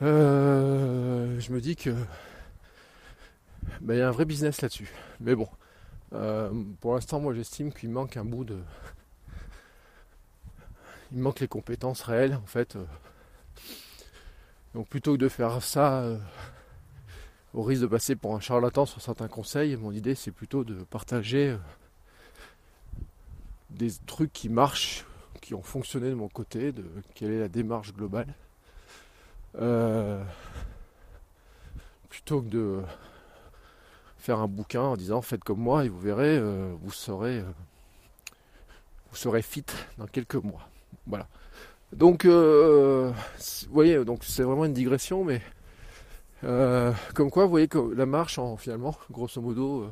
je 0.02 1.52
me 1.52 1.60
dis 1.62 1.78
que 1.78 1.96
ben, 3.80 3.96
il 3.96 4.00
y 4.00 4.02
a 4.02 4.08
un 4.08 4.12
vrai 4.12 4.26
business 4.26 4.62
là-dessus. 4.62 4.92
Mais 5.22 5.34
bon, 5.36 5.48
euh, 6.13 6.51
pour 6.79 6.93
l'instant, 6.93 7.20
moi 7.20 7.34
j'estime 7.34 7.74
qu'il 7.74 7.89
manque 7.89 8.17
un 8.17 8.25
bout 8.25 8.43
de. 8.43 8.58
Il 11.12 11.20
manque 11.20 11.39
les 11.39 11.48
compétences 11.48 12.01
réelles 12.01 12.36
en 12.36 12.46
fait. 12.46 12.77
Donc 14.74 14.88
plutôt 14.88 15.13
que 15.13 15.20
de 15.20 15.29
faire 15.29 15.62
ça 15.62 16.01
euh, 16.01 16.17
au 17.53 17.62
risque 17.62 17.84
de 17.84 17.88
passer 17.88 18.15
pour 18.15 18.36
un 18.36 18.39
charlatan 18.39 18.88
sur 18.88 19.01
certains 19.01 19.27
conseils, 19.27 19.75
mon 19.75 19.91
idée 19.91 20.15
c'est 20.15 20.32
plutôt 20.32 20.63
de 20.63 20.84
partager 20.84 21.50
euh, 21.50 21.58
des 23.70 23.91
trucs 24.08 24.34
qui 24.34 24.50
marchent, 24.50 25.05
qui 25.41 25.53
ont 25.53 25.62
fonctionné 25.62 26.10
de 26.10 26.15
mon 26.15 26.29
côté, 26.29 26.72
de 26.72 26.86
quelle 27.13 27.32
est 27.32 27.39
la 27.39 27.48
démarche 27.48 27.93
globale. 27.93 28.34
plutôt 32.10 32.41
que 32.41 32.50
de 32.50 32.82
faire 34.24 34.39
un 34.39 34.48
bouquin 34.48 34.84
en 34.84 34.96
disant 34.96 35.22
faites 35.22 35.44
comme 35.44 35.60
moi 35.60 35.84
et 35.84 35.89
vous 35.89 36.00
verrez, 36.00 36.38
euh, 36.38 36.74
vous 36.82 36.94
serez 36.94 37.39
euh, 37.39 37.51
vous 39.12 39.18
serez 39.18 39.42
fit 39.42 39.65
dans 39.98 40.08
quelques 40.08 40.36
mois. 40.36 40.70
Voilà. 41.08 41.27
Donc, 41.92 42.24
euh, 42.24 43.12
vous 43.68 43.74
voyez, 43.74 44.03
donc 44.06 44.24
c'est 44.24 44.44
vraiment 44.44 44.63
une 44.63 44.74
digression, 44.74 45.25
mais 45.25 45.42
comme 46.42 47.32
quoi, 47.32 47.44
vous 47.44 47.51
voyez 47.51 47.68
que 47.68 47.77
la 47.77 48.06
marche, 48.06 48.39
en, 48.39 48.58
finalement, 48.58 48.96
grosso 49.12 49.42
modo, 49.42 49.92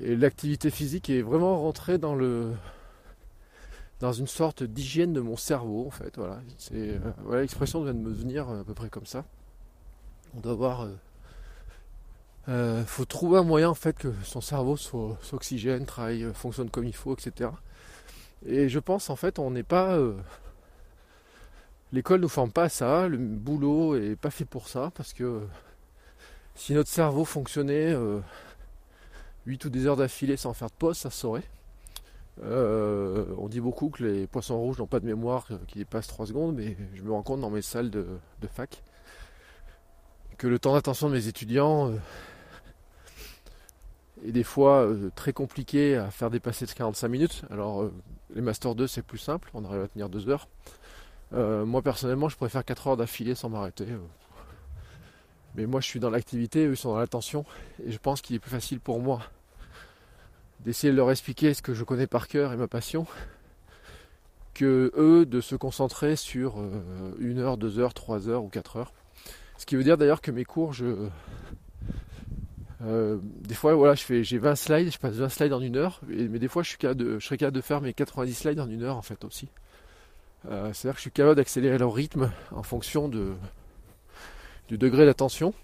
et 0.00 0.16
l'activité 0.16 0.70
physique 0.70 1.08
est 1.10 1.22
vraiment 1.22 1.60
rentrée 1.60 1.98
dans 1.98 2.14
le 2.14 2.52
dans 4.00 4.12
une 4.12 4.26
sorte 4.26 4.62
d'hygiène 4.62 5.12
de 5.12 5.20
mon 5.20 5.36
cerveau, 5.36 5.86
en 5.86 5.90
fait. 5.90 6.16
Voilà, 6.18 6.40
c'est 6.58 7.00
voilà, 7.24 7.40
l'expression 7.40 7.82
vient 7.82 7.94
de 7.94 7.98
me 7.98 8.12
venir 8.12 8.48
à 8.48 8.64
peu 8.64 8.74
près 8.74 8.90
comme 8.90 9.06
ça. 9.06 9.24
On 10.36 10.40
doit 10.40 10.52
avoir 10.52 10.88
euh, 12.48 12.84
faut 12.84 13.06
trouver 13.06 13.38
un 13.38 13.42
moyen 13.42 13.70
en 13.70 13.74
fait 13.74 13.96
que 13.96 14.12
son 14.22 14.40
cerveau 14.40 14.76
s'oxygène, 14.76 15.86
travaille, 15.86 16.24
euh, 16.24 16.34
fonctionne 16.34 16.68
comme 16.68 16.84
il 16.84 16.94
faut, 16.94 17.14
etc. 17.14 17.50
Et 18.46 18.68
je 18.68 18.78
pense 18.78 19.08
en 19.08 19.16
fait 19.16 19.38
on 19.38 19.50
n'est 19.50 19.62
pas. 19.62 19.96
Euh, 19.96 20.14
l'école 21.92 22.18
ne 22.18 22.24
nous 22.24 22.28
forme 22.28 22.52
pas 22.52 22.64
à 22.64 22.68
ça, 22.68 23.08
le 23.08 23.16
boulot 23.16 23.96
est 23.96 24.16
pas 24.16 24.30
fait 24.30 24.44
pour 24.44 24.68
ça 24.68 24.92
parce 24.94 25.12
que 25.12 25.42
Si 26.56 26.74
notre 26.74 26.90
cerveau 26.90 27.24
fonctionnait 27.24 27.96
8 29.46 29.64
ou 29.64 29.70
10 29.70 29.86
heures 29.88 29.96
d'affilée 29.96 30.36
sans 30.36 30.54
faire 30.54 30.68
de 30.68 30.74
pause, 30.74 30.98
ça 30.98 31.10
saurait. 31.10 31.44
on 32.42 33.48
dit 33.48 33.60
beaucoup 33.60 33.90
que 33.90 34.04
les 34.04 34.26
poissons 34.26 34.58
rouges 34.58 34.78
n'ont 34.78 34.86
pas 34.86 35.00
de 35.00 35.06
mémoire 35.06 35.48
qui 35.68 35.78
dépasse 35.78 36.06
3 36.08 36.26
secondes, 36.26 36.54
mais 36.56 36.76
je 36.94 37.02
me 37.02 37.12
rends 37.12 37.22
compte 37.22 37.40
dans 37.40 37.50
mes 37.50 37.62
salles 37.62 37.90
de, 37.90 38.06
fac 38.48 38.82
que 40.38 40.46
le 40.48 40.58
temps 40.58 40.74
d'attention 40.74 41.08
de 41.08 41.14
mes 41.14 41.28
étudiants 41.28 41.92
est 44.24 44.32
des 44.32 44.42
fois 44.42 44.88
très 45.14 45.32
compliqué 45.32 45.96
à 45.96 46.10
faire 46.10 46.30
dépasser 46.30 46.66
de 46.66 46.72
45 46.72 47.08
minutes. 47.08 47.42
Alors 47.50 47.90
les 48.34 48.40
Master 48.40 48.74
2 48.74 48.86
c'est 48.86 49.02
plus 49.02 49.18
simple, 49.18 49.50
on 49.54 49.64
arrive 49.64 49.82
à 49.82 49.88
tenir 49.88 50.08
2 50.08 50.28
heures. 50.28 50.48
Euh, 51.32 51.64
moi 51.64 51.82
personnellement, 51.82 52.28
je 52.28 52.36
préfère 52.36 52.64
4 52.64 52.88
heures 52.88 52.96
d'affilée 52.96 53.34
sans 53.34 53.48
m'arrêter. 53.48 53.86
Euh. 53.88 53.98
Mais 55.56 55.66
moi, 55.66 55.80
je 55.80 55.86
suis 55.86 56.00
dans 56.00 56.10
l'activité, 56.10 56.66
eux 56.66 56.74
sont 56.74 56.92
dans 56.92 56.98
l'attention, 56.98 57.44
et 57.84 57.92
je 57.92 57.98
pense 57.98 58.20
qu'il 58.20 58.34
est 58.34 58.40
plus 58.40 58.50
facile 58.50 58.80
pour 58.80 59.00
moi 59.00 59.20
d'essayer 60.60 60.92
de 60.92 60.96
leur 60.96 61.10
expliquer 61.10 61.52
ce 61.54 61.62
que 61.62 61.74
je 61.74 61.84
connais 61.84 62.06
par 62.06 62.26
cœur 62.26 62.52
et 62.52 62.56
ma 62.56 62.66
passion, 62.66 63.06
que 64.54 64.92
eux 64.96 65.26
de 65.26 65.40
se 65.40 65.54
concentrer 65.56 66.16
sur 66.16 66.58
1 66.58 66.62
euh, 67.20 67.38
heure, 67.38 67.56
2 67.56 67.78
heures, 67.78 67.94
3 67.94 68.28
heures 68.28 68.42
ou 68.42 68.48
4 68.48 68.76
heures. 68.76 68.92
Ce 69.58 69.66
qui 69.66 69.76
veut 69.76 69.84
dire 69.84 69.98
d'ailleurs 69.98 70.20
que 70.20 70.30
mes 70.30 70.44
cours, 70.44 70.72
je, 70.72 71.08
des 72.84 73.54
fois, 73.54 73.74
voilà, 73.74 73.94
j'ai 73.94 74.38
20 74.38 74.54
slides, 74.56 74.92
je 74.92 74.98
passe 74.98 75.14
20 75.14 75.28
slides 75.28 75.52
en 75.52 75.60
une 75.60 75.76
heure, 75.76 76.00
mais 76.08 76.38
des 76.38 76.48
fois, 76.48 76.62
je, 76.62 76.68
suis 76.70 76.78
de, 76.78 77.18
je 77.18 77.24
serais 77.24 77.36
capable 77.36 77.56
de 77.56 77.62
faire 77.62 77.80
mes 77.80 77.92
90 77.92 78.34
slides 78.34 78.60
en 78.60 78.68
une 78.68 78.82
heure 78.82 78.96
en 78.96 79.02
fait 79.02 79.24
aussi. 79.24 79.48
Euh, 80.50 80.72
c'est-à-dire 80.72 80.94
que 80.94 80.98
je 80.98 81.02
suis 81.02 81.10
capable 81.10 81.36
d'accélérer 81.36 81.78
leur 81.78 81.94
rythme 81.94 82.30
en 82.52 82.62
fonction 82.62 83.08
de, 83.08 83.32
du 84.68 84.78
degré 84.78 85.06
d'attention. 85.06 85.54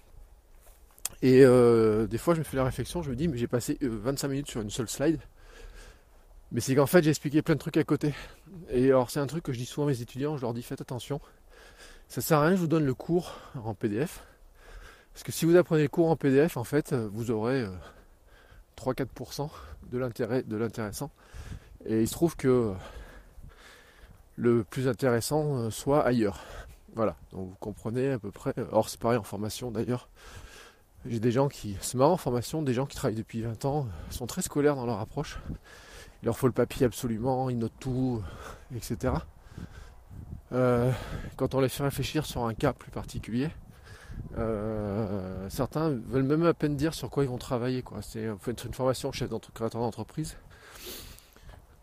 Et 1.21 1.43
euh, 1.43 2.07
des 2.07 2.17
fois, 2.17 2.33
je 2.33 2.39
me 2.39 2.43
fais 2.43 2.57
la 2.57 2.63
réflexion, 2.63 3.03
je 3.03 3.11
me 3.11 3.15
dis, 3.15 3.27
mais 3.27 3.37
j'ai 3.37 3.47
passé 3.47 3.77
25 3.81 4.27
euh, 4.27 4.31
minutes 4.31 4.49
sur 4.49 4.61
une 4.61 4.71
seule 4.71 4.89
slide. 4.89 5.19
Mais 6.51 6.61
c'est 6.61 6.75
qu'en 6.75 6.87
fait, 6.87 7.03
j'ai 7.03 7.11
expliqué 7.11 7.41
plein 7.41 7.55
de 7.55 7.59
trucs 7.59 7.77
à 7.77 7.83
côté. 7.83 8.13
Et 8.71 8.87
alors, 8.87 9.09
c'est 9.09 9.19
un 9.19 9.27
truc 9.27 9.43
que 9.43 9.53
je 9.53 9.59
dis 9.59 9.65
souvent 9.65 9.87
à 9.87 9.91
mes 9.91 10.01
étudiants, 10.01 10.35
je 10.35 10.41
leur 10.41 10.53
dis, 10.53 10.63
faites 10.63 10.81
attention. 10.81 11.21
Ça 12.07 12.21
sert 12.21 12.39
à 12.39 12.47
rien, 12.47 12.55
je 12.55 12.61
vous 12.61 12.67
donne 12.67 12.85
le 12.85 12.93
cours 12.93 13.37
en 13.63 13.73
PDF. 13.73 14.23
Parce 15.13 15.23
que 15.23 15.31
si 15.31 15.45
vous 15.45 15.55
apprenez 15.55 15.83
le 15.83 15.89
cours 15.89 16.09
en 16.09 16.15
PDF, 16.15 16.57
en 16.57 16.63
fait, 16.63 16.93
vous 16.93 17.31
aurez 17.31 17.65
3-4% 18.77 19.49
de 19.91 19.97
l'intérêt 19.97 20.43
de 20.43 20.55
l'intéressant. 20.55 21.11
Et 21.85 22.01
il 22.01 22.07
se 22.07 22.13
trouve 22.13 22.35
que 22.35 22.73
le 24.35 24.63
plus 24.63 24.87
intéressant 24.87 25.57
euh, 25.57 25.69
soit 25.69 26.05
ailleurs. 26.05 26.39
Voilà, 26.95 27.15
donc 27.31 27.49
vous 27.49 27.55
comprenez 27.59 28.11
à 28.11 28.19
peu 28.19 28.31
près. 28.31 28.53
Or, 28.71 28.89
c'est 28.89 28.99
pareil 28.99 29.17
en 29.17 29.23
formation 29.23 29.71
d'ailleurs. 29.71 30.09
J'ai 31.05 31.19
des 31.19 31.31
gens 31.31 31.47
qui. 31.47 31.77
C'est 31.81 31.97
marrant 31.97 32.13
en 32.13 32.17
formation, 32.17 32.61
des 32.61 32.73
gens 32.73 32.85
qui 32.85 32.95
travaillent 32.95 33.15
depuis 33.15 33.41
20 33.41 33.65
ans 33.65 33.87
sont 34.09 34.27
très 34.27 34.41
scolaires 34.41 34.75
dans 34.75 34.85
leur 34.85 34.99
approche. 34.99 35.39
Il 36.21 36.25
leur 36.25 36.37
faut 36.37 36.47
le 36.47 36.53
papier 36.53 36.85
absolument, 36.85 37.49
ils 37.49 37.57
notent 37.57 37.79
tout, 37.79 38.21
etc. 38.75 39.13
Euh, 40.51 40.91
quand 41.37 41.55
on 41.55 41.61
les 41.61 41.69
fait 41.69 41.83
réfléchir 41.83 42.25
sur 42.25 42.45
un 42.45 42.53
cas 42.53 42.73
plus 42.73 42.91
particulier, 42.91 43.49
euh, 44.37 45.49
certains 45.49 45.89
veulent 45.89 46.23
même 46.23 46.45
à 46.45 46.53
peine 46.53 46.75
dire 46.75 46.93
sur 46.93 47.09
quoi 47.09 47.23
ils 47.23 47.29
vont 47.29 47.37
travailler. 47.37 47.81
Quoi. 47.81 48.01
C'est 48.01 48.25
une 48.25 48.73
formation 48.73 49.11
chef 49.11 49.29
créateur 49.53 49.81
d'entreprise. 49.81 50.37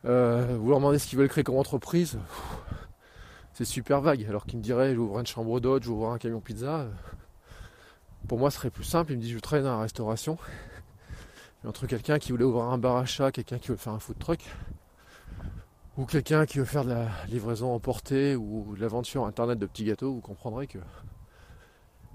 Euh, 0.05 0.57
vous 0.59 0.71
leur 0.71 0.79
demandez 0.79 0.99
ce 0.99 1.07
qu'ils 1.09 1.19
veulent 1.19 1.29
créer 1.29 1.45
comme 1.45 1.57
entreprise, 1.57 2.19
c'est 3.53 3.65
super 3.65 4.01
vague. 4.01 4.25
Alors 4.29 4.47
qu'ils 4.47 4.59
me 4.59 4.63
diraient 4.63 4.95
j'ouvre 4.95 5.19
une 5.19 5.27
chambre 5.27 5.61
d'hôte, 5.61 5.83
j'ouvre 5.83 6.11
un 6.11 6.19
camion 6.19 6.41
pizza. 6.41 6.87
Pour 8.27 8.39
moi, 8.39 8.51
ce 8.51 8.59
serait 8.59 8.71
plus 8.71 8.85
simple. 8.85 9.13
Ils 9.13 9.17
me 9.17 9.23
disent 9.23 9.33
je 9.33 9.39
travaille 9.39 9.65
dans 9.65 9.77
la 9.77 9.83
restauration. 9.83 10.39
entre 11.67 11.87
quelqu'un 11.87 12.19
qui 12.19 12.31
voulait 12.33 12.45
ouvrir 12.45 12.65
un 12.65 12.79
bar 12.79 12.97
à 12.97 13.05
chat, 13.05 13.33
quelqu'un 13.33 13.59
qui 13.59 13.69
veut 13.69 13.77
faire 13.77 13.93
un 13.93 13.99
food 13.99 14.19
truck, 14.19 14.41
ou 15.97 16.05
quelqu'un 16.05 16.47
qui 16.47 16.59
veut 16.59 16.65
faire 16.65 16.85
de 16.85 16.91
la 16.91 17.09
livraison 17.29 17.75
emportée 17.75 18.37
ou 18.37 18.75
de 18.77 18.81
la 18.81 18.89
vente 18.89 19.07
sur 19.07 19.27
internet 19.27 19.59
de 19.59 19.67
petits 19.67 19.85
gâteaux, 19.85 20.13
vous 20.13 20.21
comprendrez 20.21 20.69
que 20.69 20.79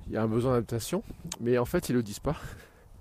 il 0.07 0.13
y 0.13 0.17
a 0.17 0.23
un 0.23 0.27
besoin 0.27 0.53
d'adaptation. 0.53 1.03
Mais 1.39 1.57
en 1.57 1.65
fait, 1.65 1.89
ils 1.89 1.93
le 1.93 2.03
disent 2.03 2.19
pas. 2.19 2.35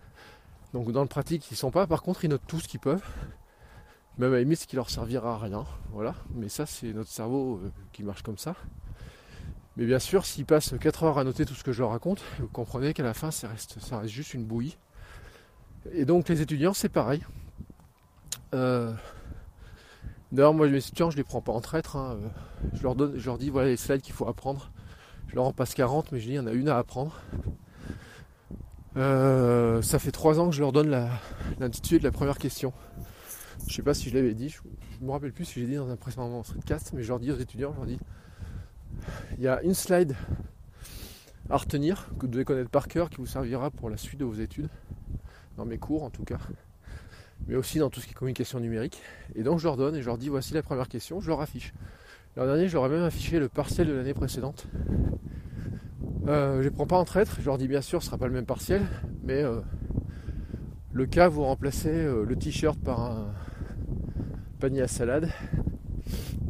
Donc 0.75 0.91
dans 0.93 1.03
le 1.03 1.09
pratique, 1.09 1.51
ils 1.51 1.57
sont 1.57 1.71
pas. 1.71 1.87
Par 1.87 2.03
contre, 2.03 2.25
ils 2.25 2.29
notent 2.29 2.47
tout 2.47 2.61
ce 2.61 2.69
qu'ils 2.69 2.81
peuvent. 2.81 3.03
Même 4.19 4.35
à 4.35 4.41
la 4.43 4.57
ce 4.57 4.67
qui 4.67 4.77
leur 4.77 4.91
servira 4.91 5.35
à 5.35 5.39
rien. 5.39 5.65
Voilà. 5.93 6.15
Mais 6.35 6.49
ça, 6.49 6.67
c'est 6.67 6.93
notre 6.93 7.11
cerveau 7.11 7.61
euh, 7.63 7.71
qui 7.93 8.03
marche 8.03 8.23
comme 8.23 8.39
ça. 8.39 8.55
Mais 9.77 9.87
bien 9.87 9.99
sûr, 9.99 10.27
s'ils 10.27 10.45
passent 10.45 10.75
4 10.79 11.05
heures 11.05 11.19
à 11.19 11.25
noter 11.25 11.47
tout 11.47 11.55
ce 11.55 11.65
que 11.65 11.73
je 11.73 11.81
leur 11.81 11.91
raconte, 11.91 12.23
vous 12.39 12.49
comprenez 12.49 12.93
qu'à 12.93 13.03
la 13.03 13.15
fin, 13.15 13.31
ça 13.31 13.49
reste, 13.49 13.81
ça 13.81 13.99
reste 13.99 14.13
juste 14.13 14.35
une 14.35 14.45
bouillie. 14.45 14.77
Et 15.93 16.05
donc, 16.05 16.29
les 16.29 16.43
étudiants, 16.43 16.75
c'est 16.75 16.91
pareil. 16.91 17.23
Euh, 18.55 18.93
d'ailleurs, 20.31 20.53
moi, 20.53 20.69
mes 20.69 20.77
étudiants, 20.77 21.11
je 21.11 21.17
les 21.17 21.25
prends 21.25 21.41
pas 21.41 21.53
en 21.53 21.63
traître. 21.63 21.97
Hein. 21.97 22.19
Je, 22.75 22.83
leur 22.83 22.95
donne, 22.95 23.19
je 23.19 23.25
leur 23.25 23.39
dis, 23.39 23.49
voilà 23.49 23.69
les 23.69 23.79
slides 23.79 24.03
qu'il 24.03 24.15
faut 24.15 24.29
apprendre. 24.29 24.71
Je 25.33 25.37
leur 25.37 25.47
en 25.47 25.55
passe 25.55 25.73
40, 25.73 26.13
mais 26.13 26.21
je 26.21 26.27
dis, 26.27 26.33
il 26.33 26.37
y 26.37 26.39
en 26.39 26.47
a 26.47 26.53
une 26.53 26.69
à 26.69 26.77
apprendre. 26.77 27.19
Euh, 28.99 29.81
ça 29.81 29.99
fait 29.99 30.11
3 30.11 30.39
ans 30.39 30.51
que 30.51 30.55
je 30.55 30.61
leur 30.61 30.73
donne 30.73 30.91
l'intitulé 31.59 31.99
de 31.99 32.05
la 32.05 32.11
première 32.11 32.37
question. 32.37 32.75
Je 33.67 33.73
sais 33.75 33.81
pas 33.81 33.95
si 33.95 34.11
je 34.11 34.15
l'avais 34.15 34.35
dit, 34.35 34.51
je, 34.51 34.59
ne 35.01 35.07
me 35.07 35.11
rappelle 35.11 35.33
plus 35.33 35.47
si 35.47 35.61
j'ai 35.61 35.67
dit 35.67 35.77
dans 35.77 35.89
un 35.89 35.97
précédent 35.97 36.43
streetcast, 36.43 36.93
mais 36.93 37.03
je 37.03 37.09
leur 37.09 37.19
dis 37.19 37.33
aux 37.33 37.39
étudiants, 37.39 37.73
je 37.73 37.79
leur 37.79 37.87
dis, 37.87 37.99
il 39.39 39.43
y 39.43 39.49
a 39.49 39.63
une 39.63 39.73
slide 39.73 40.15
à 41.49 41.57
retenir, 41.57 42.11
que 42.19 42.27
vous 42.27 42.29
devez 42.33 42.45
connaître 42.45 42.69
par 42.69 42.87
cœur, 42.87 43.09
qui 43.09 43.17
vous 43.17 43.25
servira 43.25 43.71
pour 43.71 43.89
la 43.89 43.97
suite 43.97 44.21
de 44.21 44.27
vos 44.27 44.35
études, 44.35 44.69
dans 45.57 45.65
mes 45.65 45.79
cours 45.79 46.03
en 46.03 46.11
tout 46.11 46.25
cas, 46.25 46.41
mais 47.47 47.55
aussi 47.55 47.79
dans 47.79 47.89
tout 47.89 48.01
ce 48.01 48.05
qui 48.05 48.13
est 48.13 48.15
communication 48.15 48.61
numérique. 48.61 49.01
Et 49.35 49.45
donc 49.45 49.61
je 49.61 49.65
leur 49.65 49.79
donne 49.79 49.97
et 49.97 50.03
je 50.03 50.07
leur 50.09 50.19
dis, 50.19 50.29
voici 50.29 50.53
la 50.53 50.63
première 50.63 50.91
question, 50.91 51.23
je 51.23 51.29
leur 51.29 51.41
affiche. 51.41 51.73
L'an 52.35 52.47
dernier, 52.47 52.67
je 52.67 52.73
leur 52.73 52.87
ai 52.87 52.89
même 52.89 53.03
affiché 53.03 53.39
le 53.39 53.51
partiel 53.51 53.89
de 53.89 53.93
l'année 53.93 54.15
précédente. 54.15 54.67
Euh, 56.27 56.63
je 56.63 56.69
ne 56.69 56.75
prends 56.75 56.87
pas 56.87 56.97
en 56.97 57.05
traître, 57.05 57.37
je 57.39 57.45
leur 57.45 57.59
dis 57.59 57.69
bien 57.69 57.83
sûr, 57.83 58.01
ce 58.01 58.07
ne 58.07 58.09
sera 58.09 58.17
pas 58.17 58.27
le 58.27 58.33
même 58.33 58.47
partiel, 58.47 58.87
mais 59.23 59.43
euh, 59.43 59.61
le 60.93 61.05
cas, 61.05 61.29
vous 61.29 61.43
remplacez 61.43 61.91
euh, 61.91 62.25
le 62.25 62.37
t-shirt 62.37 62.81
par 62.81 63.01
un, 63.01 63.35
panier 64.61 64.81
à 64.81 64.89
salade 64.89 65.29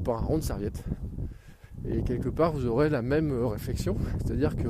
par 0.04 0.18
un 0.18 0.24
rond 0.24 0.38
de 0.38 0.42
serviette. 0.42 0.84
Et 1.88 2.02
quelque 2.02 2.28
part, 2.28 2.52
vous 2.52 2.66
aurez 2.66 2.88
la 2.88 3.02
même 3.02 3.32
réflexion, 3.44 3.96
c'est-à-dire 4.18 4.54
que 4.54 4.68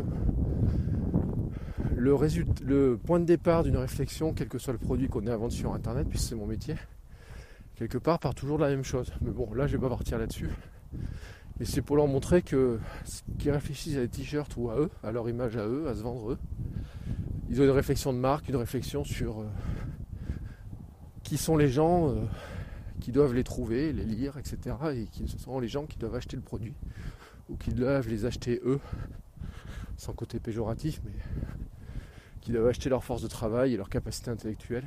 le, 1.94 2.96
point 2.96 3.20
de 3.20 3.26
départ 3.26 3.64
d'une 3.64 3.76
réflexion, 3.76 4.32
quel 4.32 4.48
que 4.48 4.58
soit 4.58 4.72
le 4.72 4.78
produit 4.78 5.08
qu'on 5.08 5.26
ait 5.26 5.30
à 5.30 5.50
sur 5.50 5.74
Internet, 5.74 6.08
puisque 6.08 6.30
c'est 6.30 6.34
mon 6.34 6.46
métier, 6.46 6.76
quelque 7.74 7.98
part 7.98 8.18
part 8.18 8.34
toujours 8.34 8.56
de 8.56 8.62
la 8.62 8.70
même 8.70 8.84
chose. 8.84 9.12
Mais 9.20 9.30
bon, 9.30 9.52
là, 9.52 9.66
je 9.66 9.76
vais 9.76 9.82
pas 9.82 9.90
partir 9.90 10.16
là-dessus. 10.16 10.48
Mais 11.58 11.66
c'est 11.66 11.82
pour 11.82 11.96
leur 11.96 12.06
montrer 12.06 12.42
que 12.42 12.78
qu'ils 13.38 13.50
réfléchissent 13.50 13.96
à 13.96 14.00
des 14.00 14.08
t-shirts 14.08 14.56
ou 14.56 14.70
à 14.70 14.78
eux, 14.78 14.90
à 15.02 15.12
leur 15.12 15.28
image 15.28 15.56
à 15.56 15.66
eux, 15.66 15.88
à 15.88 15.94
se 15.94 16.02
vendre 16.02 16.32
eux, 16.32 16.38
ils 17.50 17.60
ont 17.60 17.64
une 17.64 17.70
réflexion 17.70 18.12
de 18.12 18.18
marque, 18.18 18.48
une 18.48 18.56
réflexion 18.56 19.04
sur 19.04 19.40
euh, 19.40 19.46
qui 21.22 21.36
sont 21.36 21.56
les 21.56 21.68
gens 21.68 22.08
euh, 22.08 22.24
qui 23.00 23.12
doivent 23.12 23.34
les 23.34 23.44
trouver, 23.44 23.92
les 23.92 24.04
lire, 24.04 24.38
etc. 24.38 24.76
Et 24.94 25.04
qui 25.04 25.28
sont 25.28 25.60
les 25.60 25.68
gens 25.68 25.84
qui 25.84 25.98
doivent 25.98 26.14
acheter 26.14 26.36
le 26.36 26.42
produit 26.42 26.74
ou 27.50 27.56
qui 27.56 27.74
doivent 27.74 28.08
les 28.08 28.24
acheter 28.24 28.60
eux, 28.64 28.80
sans 29.98 30.14
côté 30.14 30.40
péjoratif, 30.40 31.02
mais 31.04 31.12
qui 32.40 32.52
doivent 32.52 32.68
acheter 32.68 32.88
leur 32.88 33.04
force 33.04 33.20
de 33.20 33.28
travail 33.28 33.74
et 33.74 33.76
leur 33.76 33.90
capacité 33.90 34.30
intellectuelle. 34.30 34.86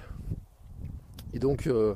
Et 1.33 1.39
donc, 1.39 1.67
euh, 1.67 1.93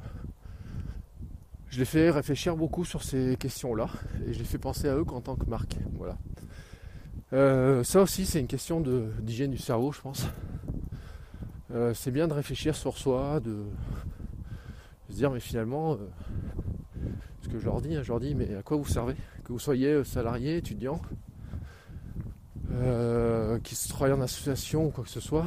je 1.69 1.79
les 1.79 1.85
fais 1.85 2.09
réfléchir 2.09 2.55
beaucoup 2.55 2.83
sur 2.83 3.03
ces 3.03 3.35
questions-là 3.37 3.89
et 4.27 4.33
je 4.33 4.39
les 4.39 4.45
fais 4.45 4.57
penser 4.57 4.87
à 4.87 4.95
eux 4.95 5.03
qu'en 5.03 5.21
tant 5.21 5.35
que 5.35 5.45
marque. 5.45 5.77
Voilà. 5.93 6.17
Euh, 7.31 7.83
ça 7.83 8.01
aussi, 8.01 8.25
c'est 8.25 8.39
une 8.39 8.47
question 8.47 8.81
d'hygiène 8.81 9.51
du 9.51 9.57
cerveau, 9.57 9.91
je 9.91 10.01
pense. 10.01 10.25
Euh, 11.71 11.93
c'est 11.93 12.09
bien 12.09 12.27
de 12.27 12.33
réfléchir 12.33 12.75
sur 12.75 12.97
soi, 12.97 13.39
de, 13.39 13.63
se 15.09 15.15
dire 15.15 15.29
mais 15.29 15.39
finalement, 15.39 15.93
euh, 15.93 15.97
ce 17.43 17.49
que 17.49 17.59
je 17.59 17.65
leur 17.65 17.81
dis, 17.81 17.95
hein, 17.95 18.01
je 18.01 18.07
leur 18.07 18.19
dis 18.19 18.33
mais 18.33 18.55
à 18.55 18.63
quoi 18.63 18.77
vous 18.77 18.87
servez? 18.87 19.15
Que 19.43 19.53
vous 19.53 19.59
soyez 19.59 20.03
salarié, 20.03 20.57
étudiant, 20.57 21.01
qui 23.63 23.75
se 23.75 23.89
travaillent 23.89 24.13
en 24.13 24.21
association 24.21 24.85
ou 24.87 24.89
quoi 24.89 25.03
que 25.03 25.09
ce 25.09 25.19
soit, 25.19 25.45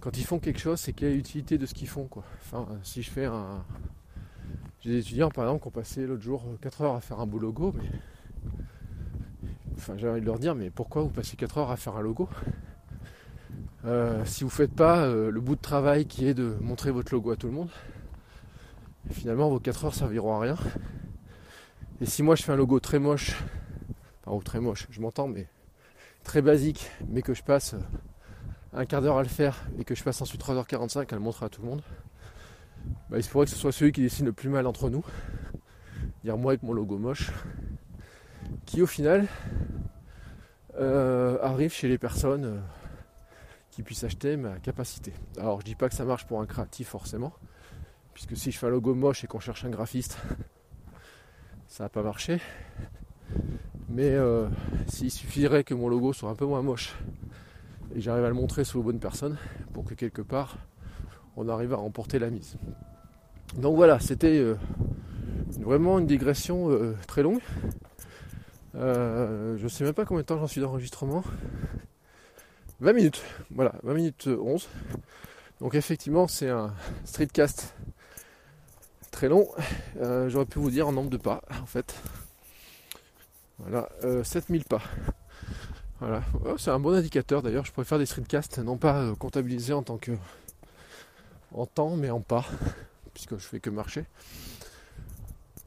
quand 0.00 0.18
ils 0.18 0.24
font 0.24 0.38
quelque 0.38 0.60
chose, 0.60 0.78
c'est 0.78 0.92
quelle 0.92 1.12
est 1.12 1.16
l'utilité 1.16 1.58
de 1.58 1.66
ce 1.66 1.74
qu'ils 1.74 1.88
font 1.88 2.04
quoi. 2.04 2.24
Enfin, 2.44 2.66
si 2.82 3.02
je 3.02 3.10
fais 3.10 3.24
un. 3.24 3.64
J'ai 4.86 4.92
des 4.92 4.98
étudiants 5.00 5.30
par 5.30 5.46
exemple 5.46 5.62
qui 5.62 5.66
ont 5.68 5.72
passé 5.72 6.06
l'autre 6.06 6.22
jour 6.22 6.44
4 6.62 6.82
heures 6.82 6.94
à 6.94 7.00
faire 7.00 7.18
un 7.18 7.26
beau 7.26 7.40
logo, 7.40 7.74
mais. 7.76 7.90
Enfin 9.76 9.94
j'ai 9.98 10.08
envie 10.08 10.20
de 10.20 10.26
leur 10.26 10.38
dire 10.38 10.54
mais 10.54 10.70
pourquoi 10.70 11.02
vous 11.02 11.08
passez 11.08 11.36
4 11.36 11.58
heures 11.58 11.70
à 11.72 11.76
faire 11.76 11.96
un 11.96 12.02
logo? 12.02 12.28
Si 14.24 14.44
vous 14.44 14.50
ne 14.50 14.54
faites 14.54 14.72
pas 14.72 15.08
le 15.08 15.40
bout 15.40 15.56
de 15.56 15.60
travail 15.60 16.06
qui 16.06 16.28
est 16.28 16.34
de 16.34 16.56
montrer 16.60 16.92
votre 16.92 17.12
logo 17.12 17.32
à 17.32 17.36
tout 17.36 17.48
le 17.48 17.52
monde, 17.52 17.68
finalement, 19.10 19.48
vos 19.48 19.58
4 19.58 19.86
heures 19.86 19.94
serviront 19.94 20.36
à 20.36 20.40
rien. 20.40 20.56
Et 22.00 22.06
si 22.06 22.22
moi 22.22 22.36
je 22.36 22.44
fais 22.44 22.52
un 22.52 22.56
logo 22.56 22.78
très 22.78 23.00
moche, 23.00 23.42
enfin, 24.24 24.36
ou 24.36 24.42
très 24.42 24.60
moche, 24.60 24.86
je 24.90 25.00
m'entends, 25.00 25.26
mais 25.26 25.48
très 26.22 26.42
basique, 26.42 26.88
mais 27.08 27.22
que 27.22 27.34
je 27.34 27.42
passe 27.42 27.74
un 28.72 28.84
quart 28.84 29.02
d'heure 29.02 29.18
à 29.18 29.24
le 29.24 29.28
faire 29.28 29.64
et 29.80 29.84
que 29.84 29.96
je 29.96 30.04
passe 30.04 30.22
ensuite 30.22 30.40
3h45 30.40 31.12
à 31.12 31.16
le 31.16 31.22
montrer 31.22 31.46
à 31.46 31.48
tout 31.48 31.62
le 31.62 31.68
monde, 31.70 31.82
bah, 33.10 33.18
il 33.18 33.22
se 33.22 33.30
pourrait 33.30 33.46
que 33.46 33.52
ce 33.52 33.56
soit 33.56 33.72
celui 33.72 33.92
qui 33.92 34.02
dessine 34.02 34.26
le 34.26 34.32
plus 34.32 34.48
mal 34.48 34.66
entre 34.66 34.90
nous, 34.90 35.04
dire 36.24 36.36
moi 36.36 36.52
avec 36.52 36.62
mon 36.62 36.72
logo 36.72 36.98
moche, 36.98 37.30
qui 38.64 38.82
au 38.82 38.86
final 38.86 39.26
euh, 40.78 41.38
arrive 41.42 41.72
chez 41.72 41.88
les 41.88 41.98
personnes 41.98 42.44
euh, 42.44 42.60
qui 43.70 43.82
puissent 43.82 44.04
acheter 44.04 44.36
ma 44.36 44.58
capacité. 44.58 45.12
Alors 45.38 45.60
je 45.60 45.64
dis 45.64 45.74
pas 45.74 45.88
que 45.88 45.94
ça 45.94 46.04
marche 46.04 46.26
pour 46.26 46.40
un 46.40 46.46
créatif 46.46 46.88
forcément, 46.88 47.32
puisque 48.12 48.36
si 48.36 48.50
je 48.50 48.58
fais 48.58 48.66
un 48.66 48.70
logo 48.70 48.94
moche 48.94 49.24
et 49.24 49.26
qu'on 49.26 49.40
cherche 49.40 49.64
un 49.64 49.70
graphiste, 49.70 50.18
ça 51.68 51.84
va 51.84 51.88
pas 51.88 52.02
marcher. 52.02 52.40
Mais 53.88 54.10
euh, 54.10 54.48
s'il 54.88 55.10
suffirait 55.10 55.64
que 55.64 55.74
mon 55.74 55.88
logo 55.88 56.12
soit 56.12 56.28
un 56.28 56.34
peu 56.34 56.44
moins 56.44 56.62
moche 56.62 56.94
et 57.94 58.00
j'arrive 58.00 58.24
à 58.24 58.28
le 58.28 58.34
montrer 58.34 58.64
sous 58.64 58.78
les 58.78 58.84
bonnes 58.84 59.00
personnes 59.00 59.38
pour 59.72 59.84
que 59.84 59.94
quelque 59.94 60.22
part 60.22 60.58
on 61.36 61.48
arrive 61.48 61.72
à 61.72 61.76
remporter 61.76 62.18
la 62.18 62.30
mise. 62.30 62.56
Donc 63.56 63.76
voilà, 63.76 64.00
c'était 64.00 64.38
euh, 64.38 64.56
vraiment 65.60 65.98
une 65.98 66.06
digression 66.06 66.70
euh, 66.70 66.96
très 67.06 67.22
longue. 67.22 67.40
je 68.74 69.62
ne 69.62 69.68
sais 69.68 69.84
même 69.84 69.94
pas 69.94 70.04
combien 70.04 70.22
de 70.22 70.26
temps 70.26 70.38
j'en 70.38 70.46
suis 70.46 70.60
d'enregistrement. 70.60 71.22
20 72.80 72.92
minutes, 72.92 73.22
voilà, 73.50 73.72
20 73.82 73.94
minutes 73.94 74.26
11. 74.26 74.68
Donc 75.60 75.74
effectivement 75.74 76.28
c'est 76.28 76.50
un 76.50 76.74
streetcast 77.04 77.74
très 79.10 79.28
long. 79.28 79.48
J'aurais 80.28 80.46
pu 80.46 80.58
vous 80.58 80.70
dire 80.70 80.88
en 80.88 80.92
nombre 80.92 81.10
de 81.10 81.16
pas 81.16 81.42
en 81.62 81.66
fait. 81.66 81.94
Voilà, 83.58 83.88
7000 84.22 84.64
pas. 84.64 84.82
Voilà, 85.98 86.22
oh, 86.44 86.58
c'est 86.58 86.70
un 86.70 86.78
bon 86.78 86.92
indicateur 86.92 87.40
d'ailleurs. 87.40 87.64
Je 87.64 87.72
pourrais 87.72 87.86
faire 87.86 87.98
des 87.98 88.04
streetcasts, 88.04 88.58
non 88.58 88.76
pas 88.76 89.00
euh, 89.00 89.14
comptabilisés 89.14 89.72
en 89.72 89.82
tant 89.82 89.96
que 89.96 90.12
en 91.52 91.66
temps, 91.66 91.96
mais 91.96 92.10
en 92.10 92.20
pas, 92.20 92.44
puisque 93.14 93.36
je 93.38 93.46
fais 93.46 93.60
que 93.60 93.70
marcher. 93.70 94.04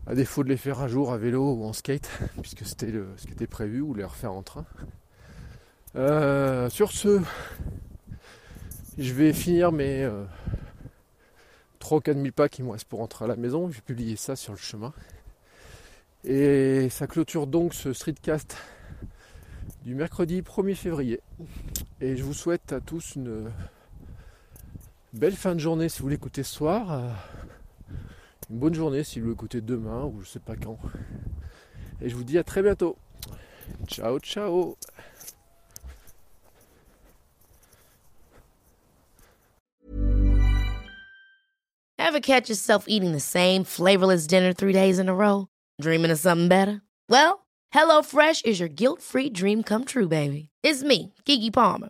À 0.08 0.16
défaut 0.16 0.44
de 0.44 0.50
les 0.50 0.58
faire 0.58 0.80
un 0.80 0.88
jour 0.88 1.12
à 1.12 1.18
vélo 1.18 1.54
ou 1.54 1.66
en 1.66 1.74
skate, 1.74 2.10
puisque 2.42 2.66
c'était 2.66 2.94
ce 3.18 3.26
qui 3.26 3.34
était 3.34 3.48
prévu, 3.48 3.82
ou 3.82 3.94
les 3.94 4.04
refaire 4.04 4.34
en 4.34 4.44
train. 4.44 4.66
Euh, 5.96 6.70
sur 6.70 6.92
ce, 6.92 7.22
je 8.98 9.14
vais 9.14 9.34
finir 9.34 9.72
mes 9.72 10.10
3 11.80 11.98
ou 11.98 12.02
4 12.02 12.18
000 12.18 12.32
pas 12.32 12.50
qui 12.50 12.62
me 12.62 12.72
restent 12.72 12.88
pour 12.88 13.00
rentrer 13.00 13.26
à 13.26 13.28
la 13.28 13.36
maison. 13.36 13.70
Je 13.70 13.76
vais 13.76 13.82
publier 13.82 14.16
ça 14.16 14.36
sur 14.36 14.54
le 14.54 14.60
chemin. 14.60 14.94
Et 16.24 16.90
ça 16.90 17.08
clôture 17.08 17.48
donc 17.48 17.74
ce 17.74 17.94
streetcast 17.94 18.58
du 19.84 19.96
mercredi 19.96 20.42
1er 20.42 20.76
février. 20.76 21.22
Et 22.02 22.18
je 22.18 22.24
vous 22.24 22.34
souhaite 22.34 22.74
à 22.74 22.82
tous 22.82 23.16
une 23.16 23.50
belle 25.14 25.36
fin 25.36 25.56
de 25.56 25.60
journée 25.60 25.90
si 25.90 26.02
vous 26.02 26.10
l'écoutez 26.10 26.44
ce 26.44 26.54
soir. 26.54 27.16
Une 28.50 28.60
bonne 28.60 28.74
journée 28.74 29.04
si 29.04 29.20
vous 29.20 29.30
l'écoutez 29.30 29.62
demain 29.62 30.06
ou 30.06 30.22
je 30.22 30.28
sais 30.30 30.40
pas 30.40 30.56
quand. 30.56 30.78
Et 32.02 32.10
je 32.10 32.16
vous 32.16 32.24
dis 32.24 32.38
à 32.38 32.44
très 32.44 32.62
bientôt. 32.62 32.98
Ciao 33.88 34.20
ciao 34.20 34.76
Ever 41.98 42.20
catch 42.22 42.50
yourself 42.50 42.86
eating 42.88 43.12
the 43.12 43.20
same 43.20 43.64
flavorless 43.64 44.26
dinner 44.26 44.52
three 44.52 44.74
days 44.74 44.98
in 44.98 45.10
a 45.10 45.14
row? 45.14 45.48
Dreaming 45.80 46.10
of 46.10 46.18
something 46.18 46.48
better? 46.48 46.82
Well, 47.08 47.46
HelloFresh 47.72 48.46
is 48.46 48.60
your 48.60 48.70
guilt-free 48.70 49.30
dream 49.30 49.62
come 49.62 49.86
true, 49.86 50.08
baby. 50.08 50.50
It's 50.64 50.82
me, 50.82 51.14
Kiki 51.26 51.52
Palmer. 51.52 51.90